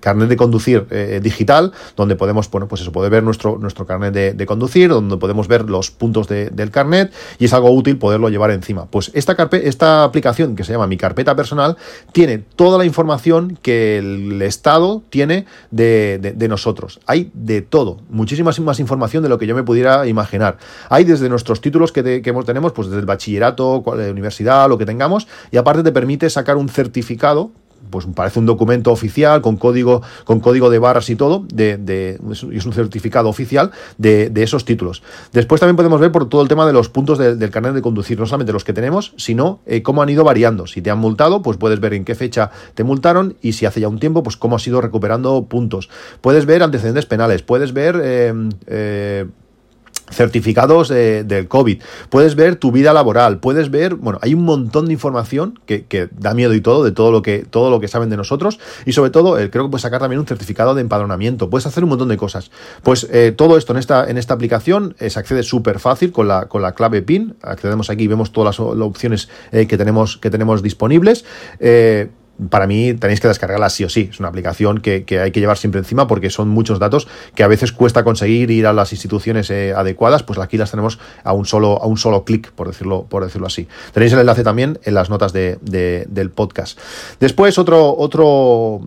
carnet 0.00 0.28
de 0.28 0.36
conducir 0.36 0.86
eh, 0.90 1.20
digital, 1.22 1.72
donde 1.96 2.16
podemos, 2.16 2.50
bueno, 2.50 2.68
pues 2.68 2.82
eso, 2.82 2.92
poder 2.92 3.10
ver 3.10 3.22
nuestro, 3.22 3.58
nuestro 3.58 3.86
carnet 3.86 4.12
de, 4.12 4.46
conducir, 4.46 4.90
donde 4.90 5.16
podemos 5.16 5.48
ver 5.48 5.70
los 5.70 5.90
puntos 5.90 6.28
del 6.28 6.70
carnet 6.70 7.12
y 7.38 7.46
es 7.46 7.52
algo 7.52 7.70
útil 7.70 7.96
poderlo 7.96 8.28
llevar 8.28 8.50
encima. 8.50 8.86
Pues 8.86 9.10
esta, 9.14 9.36
esta 9.52 10.04
aplicación 10.04 10.56
que 10.56 10.64
se 10.64 10.72
llama 10.72 10.86
Mi 10.86 10.96
Carpeta 10.96 11.36
Personal 11.36 11.76
tiene 12.12 12.38
toda 12.64 12.78
la 12.78 12.86
información 12.86 13.58
que 13.60 13.98
el 13.98 14.40
Estado 14.40 15.02
tiene 15.10 15.44
de, 15.70 16.46
nosotros. 16.48 16.98
Hay 17.04 17.30
de 17.34 17.60
todo, 17.60 17.98
muchísima 18.08 18.52
más 18.62 18.80
información 18.80 19.22
de 19.22 19.28
lo 19.28 19.36
que 19.36 19.46
yo 19.46 19.54
me 19.54 19.62
pudiera 19.62 20.06
imaginar. 20.06 20.56
Hay 20.88 21.04
desde 21.04 21.28
nuestros 21.28 21.60
títulos 21.60 21.92
que, 21.92 22.22
tenemos, 22.46 22.72
pues 22.72 22.88
desde 22.88 23.00
el 23.00 23.04
bachillerato, 23.04 23.84
universidad, 24.10 24.66
lo 24.70 24.78
que 24.78 24.86
tengamos, 24.86 25.28
y 25.50 25.58
aparte 25.58 25.82
te 25.82 25.92
permite 25.92 26.30
sacar 26.30 26.56
un 26.56 26.70
certificado 26.70 27.50
pues 27.94 28.06
parece 28.12 28.40
un 28.40 28.46
documento 28.46 28.90
oficial 28.90 29.40
con 29.40 29.56
código, 29.56 30.02
con 30.24 30.40
código 30.40 30.68
de 30.68 30.80
barras 30.80 31.10
y 31.10 31.14
todo, 31.14 31.44
de, 31.54 32.18
es 32.28 32.66
un 32.66 32.72
certificado 32.72 33.28
oficial 33.28 33.70
de, 33.98 34.32
esos 34.34 34.64
títulos. 34.64 35.04
Después 35.32 35.60
también 35.60 35.76
podemos 35.76 36.00
ver 36.00 36.10
por 36.10 36.28
todo 36.28 36.42
el 36.42 36.48
tema 36.48 36.66
de 36.66 36.72
los 36.72 36.88
puntos 36.88 37.18
del 37.18 37.50
carnet 37.50 37.72
de 37.72 37.82
conducir, 37.82 38.18
no 38.18 38.26
solamente 38.26 38.52
los 38.52 38.64
que 38.64 38.72
tenemos, 38.72 39.12
sino 39.16 39.60
eh, 39.64 39.82
cómo 39.82 40.02
han 40.02 40.08
ido 40.08 40.24
variando. 40.24 40.66
Si 40.66 40.82
te 40.82 40.90
han 40.90 40.98
multado, 40.98 41.40
pues 41.40 41.56
puedes 41.56 41.78
ver 41.78 41.94
en 41.94 42.04
qué 42.04 42.16
fecha 42.16 42.50
te 42.74 42.82
multaron 42.82 43.36
y 43.40 43.52
si 43.52 43.64
hace 43.64 43.78
ya 43.78 43.86
un 43.86 44.00
tiempo, 44.00 44.24
pues 44.24 44.36
cómo 44.36 44.56
has 44.56 44.66
ido 44.66 44.80
recuperando 44.80 45.44
puntos. 45.44 45.88
Puedes 46.20 46.46
ver 46.46 46.64
antecedentes 46.64 47.06
penales, 47.06 47.42
puedes 47.42 47.72
ver 47.72 48.00
eh, 48.02 49.26
eh, 50.10 50.14
certificados 50.14 50.88
del 50.88 51.48
COVID, 51.48 51.82
puedes 52.08 52.34
ver 52.34 52.56
tu 52.56 52.72
vida 52.72 52.92
laboral, 52.92 53.38
puedes 53.38 53.70
ver, 53.70 53.94
bueno, 53.94 54.18
hay 54.22 54.34
un 54.34 54.44
montón 54.44 54.86
de 54.86 54.92
información 54.92 55.58
que, 55.66 56.08
da 56.18 56.34
miedo 56.34 56.54
y 56.54 56.60
todo, 56.60 56.84
de 56.84 56.92
todo 56.92 57.10
lo 57.10 57.22
que, 57.22 57.44
todo 57.48 57.70
lo 57.70 57.80
que 57.80 57.88
saben 57.88 58.10
de 58.10 58.16
nosotros, 58.16 58.58
y 58.84 58.92
sobre 58.92 59.10
todo, 59.10 59.38
eh, 59.38 59.50
creo 59.50 59.64
que 59.64 59.70
puedes 59.70 59.82
sacar 59.82 60.00
también 60.00 60.20
un 60.20 60.26
certificado 60.26 60.74
de 60.74 60.80
empadronamiento, 60.80 61.50
puedes 61.50 61.66
hacer 61.66 61.84
un 61.84 61.90
montón 61.90 62.08
de 62.08 62.16
cosas. 62.16 62.50
Pues 62.82 63.08
eh, 63.10 63.32
todo 63.36 63.56
esto 63.56 63.72
en 63.72 63.78
esta, 63.78 64.08
en 64.08 64.18
esta 64.18 64.34
aplicación 64.34 64.94
eh, 64.98 65.10
se 65.10 65.18
accede 65.18 65.42
súper 65.42 65.78
fácil 65.78 66.12
con 66.12 66.28
la, 66.28 66.46
con 66.46 66.62
la 66.62 66.74
clave 66.74 67.02
PIN, 67.02 67.36
accedemos 67.42 67.90
aquí 67.90 68.04
y 68.04 68.08
vemos 68.08 68.32
todas 68.32 68.58
las, 68.58 68.60
opciones 68.60 69.28
que, 69.50 69.66
tenemos, 69.78 70.18
que 70.18 70.30
tenemos 70.30 70.62
disponibles 70.62 71.24
para 72.50 72.66
mí 72.66 72.94
tenéis 72.94 73.20
que 73.20 73.28
descargarla 73.28 73.70
sí 73.70 73.84
o 73.84 73.88
sí. 73.88 74.08
Es 74.10 74.20
una 74.20 74.28
aplicación 74.28 74.80
que, 74.80 75.04
hay 75.20 75.30
que 75.30 75.40
llevar 75.40 75.56
siempre 75.56 75.78
encima 75.78 76.06
porque 76.06 76.30
son 76.30 76.48
muchos 76.48 76.78
datos 76.78 77.06
que 77.34 77.42
a 77.42 77.48
veces 77.48 77.72
cuesta 77.72 78.04
conseguir 78.04 78.50
ir 78.50 78.66
a 78.66 78.72
las 78.72 78.92
instituciones 78.92 79.50
eh, 79.50 79.72
adecuadas, 79.74 80.22
pues 80.22 80.38
aquí 80.38 80.56
las 80.56 80.70
tenemos 80.70 80.98
a 81.22 81.32
un 81.32 81.46
solo, 81.46 81.82
a 81.82 81.86
un 81.86 81.96
solo 81.96 82.24
clic, 82.24 82.52
por 82.52 82.68
decirlo, 82.68 83.06
por 83.08 83.24
decirlo 83.24 83.46
así. 83.46 83.68
Tenéis 83.92 84.12
el 84.12 84.20
enlace 84.20 84.42
también 84.42 84.78
en 84.84 84.94
las 84.94 85.10
notas 85.10 85.32
de, 85.32 85.58
del 85.62 86.30
podcast. 86.30 86.78
Después, 87.20 87.58
otro, 87.58 87.96
otro, 87.96 88.80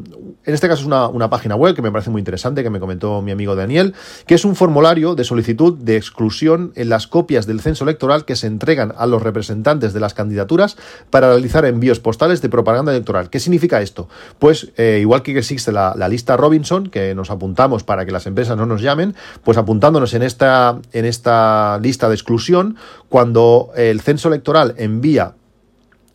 en 0.48 0.54
este 0.54 0.68
caso 0.68 0.82
es 0.82 0.88
una, 0.88 1.08
una, 1.10 1.30
página 1.30 1.56
web 1.56 1.75
que 1.75 1.82
me 1.82 1.92
parece 1.92 2.10
muy 2.10 2.22
interesante, 2.22 2.63
que 2.63 2.70
me 2.70 2.80
comentó 2.80 3.22
mi 3.22 3.32
amigo 3.32 3.56
Daniel, 3.56 3.94
que 4.25 4.34
es 4.34 4.46
un 4.46 4.56
formulario 4.56 5.13
de 5.13 5.24
solicitud 5.24 5.77
de 5.77 5.98
exclusión 5.98 6.72
en 6.75 6.89
las 6.89 7.06
copias 7.06 7.46
del 7.46 7.60
censo 7.60 7.84
electoral 7.84 8.25
que 8.25 8.36
se 8.36 8.48
entregan 8.48 8.94
a 8.98 9.06
los 9.06 9.22
representantes 9.22 9.94
de 9.94 10.00
las 10.00 10.13
candidaturas 10.13 10.77
para 11.10 11.30
realizar 11.30 11.66
envíos 11.66 12.00
postales 12.00 12.42
de 12.42 12.50
propaganda 12.50 12.92
electoral 12.94 13.18
¿Qué 13.30 13.39
significa 13.39 13.82
esto? 13.82 14.08
Pues 14.39 14.72
eh, 14.77 15.00
igual 15.01 15.22
que 15.22 15.38
existe 15.38 15.72
la, 15.72 15.94
lista 16.08 16.38
Robinson, 16.38 16.88
que 16.88 17.13
nos 17.16 17.30
apuntamos 17.30 17.84
para 17.84 18.06
que 18.06 18.12
las 18.12 18.25
empresas 18.25 18.58
no 18.58 18.66
nos 18.66 18.82
llamen, 18.82 19.16
pues 19.44 19.58
apuntándonos 19.58 20.13
en 20.13 20.24
esta, 20.24 20.80
en 20.94 21.06
esta 21.06 21.80
lista 21.82 22.08
de 22.08 22.16
exclusión, 22.16 22.77
cuando 23.10 23.72
el 23.75 24.01
censo 24.01 24.30
electoral 24.30 24.75
envía 24.77 25.34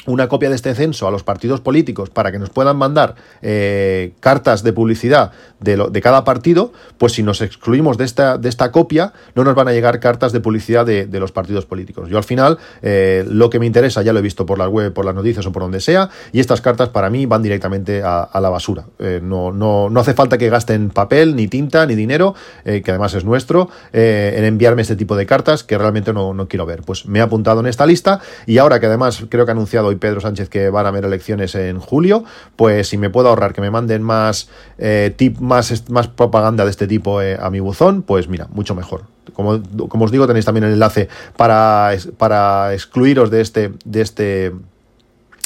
una 0.07 0.29
copia 0.29 0.49
de 0.49 0.57
este 0.57 0.75
censo 0.75 1.07
a 1.07 1.11
los 1.11 1.23
partidos 1.23 1.61
políticos 1.61 2.11
para 2.11 2.33
que 2.33 2.39
nos 2.39 2.51
puedan 2.51 2.77
mandar 2.77 3.15
eh, 3.41 4.13
cartas 4.21 4.63
de 4.63 4.73
publicidad 4.73 5.33
de, 5.61 5.77
lo, 5.77 5.91
de, 5.91 6.01
cada 6.01 6.25
partido, 6.25 6.73
pues 6.99 7.13
si 7.13 7.23
nos 7.23 7.41
excluimos 7.41 7.99
de 7.99 8.05
esta, 8.05 8.37
de 8.37 8.49
esta 8.49 8.73
copia, 8.73 9.13
no 9.35 9.45
nos 9.45 9.55
van 9.55 9.69
a 9.69 9.73
llegar 9.73 10.01
cartas 10.01 10.33
de 10.33 10.41
publicidad 10.41 10.85
de, 10.85 11.07
los 11.21 11.31
partidos 11.31 11.67
políticos. 11.67 12.09
Yo 12.09 12.19
al 12.19 12.25
final, 12.25 12.59
eh, 12.83 13.25
lo 13.29 13.49
que 13.49 13.61
me 13.61 13.67
interesa, 13.67 14.03
ya 14.03 14.13
lo 14.13 14.19
he 14.19 14.23
visto 14.23 14.45
por 14.45 14.59
la 14.59 14.69
web, 14.69 14.93
por 14.93 15.05
las 15.05 15.15
noticias 15.15 15.47
o 15.47 15.53
por 15.53 15.63
donde 15.63 15.81
sea, 15.81 16.11
y 16.33 16.41
estas 16.41 16.61
cartas 16.61 16.89
para 16.89 17.11
mí 17.11 17.27
van 17.27 17.43
directamente 17.43 18.03
a, 18.03 18.29
la 18.41 18.51
basura. 18.51 18.87
Eh, 18.99 19.21
no, 19.23 19.53
no, 19.53 19.89
no, 19.89 20.01
hace 20.01 20.15
falta 20.15 20.37
que 20.37 20.49
gasten 20.49 20.91
papel, 20.91 21.37
ni 21.37 21.47
tinta, 21.47 21.87
ni 21.87 21.95
dinero, 21.95 22.35
que 22.65 22.83
además 22.89 23.15
es 23.15 23.25
nuestro, 23.25 23.69
en 23.93 24.45
enviarme 24.45 24.83
este 24.83 24.97
tipo 24.97 25.15
de 25.15 25.27
cartas 25.27 25.63
que 25.63 25.79
realmente 25.79 26.13
no, 26.13 26.35
no 26.35 26.49
quiero 26.49 26.67
ver. 26.67 26.83
Pues 26.83 27.07
me 27.07 27.21
he 27.21 27.23
apuntado 27.23 27.61
en 27.61 27.67
esta 27.67 27.87
lista 27.87 28.21
y 28.47 28.59
ahora 28.59 28.81
que 28.81 28.87
además 28.87 29.27
creo 29.29 29.45
que 29.45 29.53
ha 29.53 29.55
anunciado 29.55 29.92
y 29.93 29.97
Pedro 29.97 30.21
Sánchez 30.21 30.49
que 30.49 30.71
van 30.71 30.87
a 30.87 30.89
haber 30.89 31.05
elecciones 31.05 31.55
en 31.55 31.79
julio, 31.79 32.25
pues 32.57 32.89
si 32.89 32.99
me 32.99 33.11
puedo 33.11 33.29
ahorrar 33.29 33.53
que 33.53 33.61
me 33.61 33.71
manden 33.71 34.03
más, 34.03 34.49
eh, 34.79 35.13
tip, 35.17 35.39
más, 35.39 35.91
más 35.91 36.09
propaganda 36.09 36.65
de 36.65 36.71
este 36.71 36.87
tipo 36.87 37.23
eh, 37.23 37.39
a 37.41 37.51
mi 37.51 37.61
buzón, 37.61 38.03
pues 38.03 38.29
mira, 38.29 38.49
mucho 38.53 38.75
mejor. 38.75 39.05
Como, 39.35 39.63
como, 39.89 40.05
os 40.05 40.11
digo, 40.11 40.27
tenéis 40.27 40.45
también 40.45 40.65
el 40.65 40.73
enlace 40.73 41.09
para, 41.37 41.93
para 42.19 42.75
excluiros 42.75 43.31
de 43.31 43.41
este, 43.41 43.73
de 43.85 44.01
este 44.01 44.53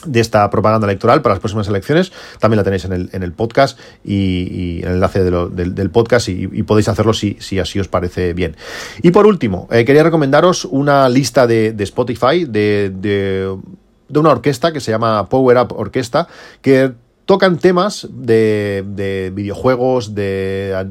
de 0.07 0.21
esta 0.21 0.49
propaganda 0.51 0.87
electoral 0.87 1.23
para 1.23 1.35
las 1.35 1.41
próximas 1.41 1.69
elecciones. 1.69 2.13
También 2.39 2.59
la 2.59 2.65
tenéis 2.65 2.85
en 2.85 2.93
el, 2.93 3.11
en 3.13 3.23
el 3.23 3.33
podcast 3.33 3.79
y, 4.05 4.81
en 4.83 4.89
el 4.89 4.95
enlace 4.95 5.23
del, 5.25 5.91
podcast 5.91 6.29
y, 6.29 6.63
podéis 6.63 6.89
hacerlo 6.89 7.13
si, 7.13 7.37
si, 7.41 7.59
así 7.59 7.79
os 7.81 7.89
parece 7.89 8.33
bien. 8.33 8.57
Y 9.03 9.11
por 9.11 9.27
último, 9.27 9.69
eh, 9.71 9.85
quería 9.85 10.03
recomendaros 10.03 10.65
una 10.65 11.09
lista 11.09 11.47
de, 11.47 11.75
Spotify 11.79 12.45
de 12.45 13.57
de 14.09 14.19
una 14.19 14.31
orquesta 14.31 14.73
que 14.73 14.81
se 14.81 14.91
llama 14.91 15.29
Power 15.29 15.59
Up 15.59 15.73
Orquesta, 15.77 16.29
que 16.63 16.93
tocan 17.25 17.59
temas 17.59 18.09
de, 18.11 18.85
de 18.87 19.33
videojuegos, 19.35 20.15
de, 20.15 20.87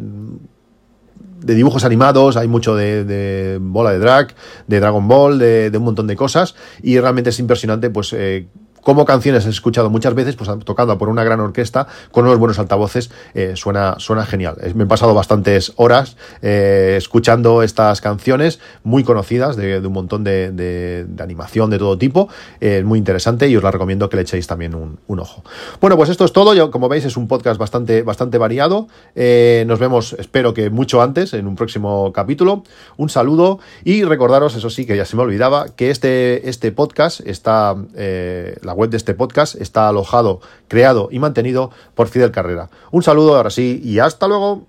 de, 1.40 1.56
dibujos 1.56 1.86
animados, 1.86 2.38
hay 2.38 2.48
mucho 2.48 2.76
de, 2.76 3.58
bola 3.62 3.92
de 3.92 4.00
drag, 4.00 4.36
de 4.68 4.80
Dragon 4.80 5.08
Ball, 5.08 5.40
de, 5.40 5.72
un 5.76 5.84
montón 5.84 6.08
de 6.08 6.16
cosas, 6.16 6.56
y 6.84 7.00
realmente 7.00 7.30
es 7.30 7.40
impresionante, 7.40 7.90
pues... 7.90 8.14
Eh, 8.14 8.48
como 8.86 9.04
canciones 9.04 9.48
he 9.48 9.50
escuchado 9.50 9.90
muchas 9.90 10.14
veces, 10.14 10.36
pues 10.36 10.48
tocando 10.64 10.96
por 11.00 11.10
una 11.10 11.24
gran 11.24 11.40
orquesta 11.40 11.88
con 12.12 12.26
unos 12.26 12.38
buenos 12.38 12.60
altavoces, 12.60 13.10
eh, 13.34 13.54
suena, 13.56 13.96
suena 13.98 14.28
genial. 14.28 14.58
Me 14.76 14.84
he 14.84 14.88
pasado 14.88 15.16
bastantes 15.16 15.74
horas 15.76 16.18
eh, 16.44 16.94
escuchando 16.96 17.64
estas 17.64 18.00
canciones 18.00 18.60
muy 18.84 19.04
conocidas 19.04 19.56
de, 19.56 19.80
un 19.80 19.92
montón 19.92 20.24
de, 20.24 21.08
animación 21.18 21.72
de 21.72 21.80
todo 21.80 21.98
tipo. 21.98 22.30
Es 22.60 22.86
muy 22.86 23.00
interesante 23.00 23.50
y 23.50 23.58
os 23.58 23.64
la 23.64 23.72
recomiendo 23.72 24.08
que 24.08 24.18
le 24.18 24.22
echéis 24.22 24.46
también 24.46 24.76
un, 24.76 25.20
ojo. 25.20 25.44
Bueno, 25.82 25.98
pues 25.98 26.12
esto 26.12 26.24
es 26.24 26.32
todo. 26.32 26.70
Como 26.70 26.88
veis, 26.88 27.06
es 27.06 27.18
un 27.18 27.28
podcast 27.28 27.60
bastante, 27.60 28.04
bastante 28.04 28.38
variado. 28.38 28.88
Eh, 29.16 29.64
nos 29.66 29.80
vemos, 29.80 30.16
espero 30.20 30.54
que 30.54 30.70
mucho 30.70 31.02
antes, 31.02 31.34
en 31.34 31.48
un 31.48 31.56
próximo 31.56 32.14
capítulo. 32.14 32.64
Un 32.98 33.10
saludo 33.10 33.58
y 33.84 34.04
recordaros, 34.04 34.56
eso 34.56 34.70
sí, 34.70 34.86
que 34.86 34.96
ya 34.96 35.06
se 35.06 35.16
me 35.16 35.24
olvidaba, 35.24 35.70
que 35.76 35.90
este, 35.90 36.48
este 36.48 36.72
podcast 36.72 37.22
está, 37.26 37.76
la 37.96 38.75
web 38.76 38.90
de 38.92 38.98
este 38.98 39.16
podcast 39.16 39.56
está 39.60 39.88
alojado, 39.90 40.42
creado 40.68 41.10
y 41.12 41.20
mantenido 41.20 41.72
por 41.96 42.08
Fidel 42.08 42.32
Carrera. 42.32 42.70
Un 42.92 43.02
saludo 43.02 43.36
ahora 43.36 43.50
sí 43.50 43.82
y 43.84 44.00
hasta 44.00 44.28
luego. 44.28 44.68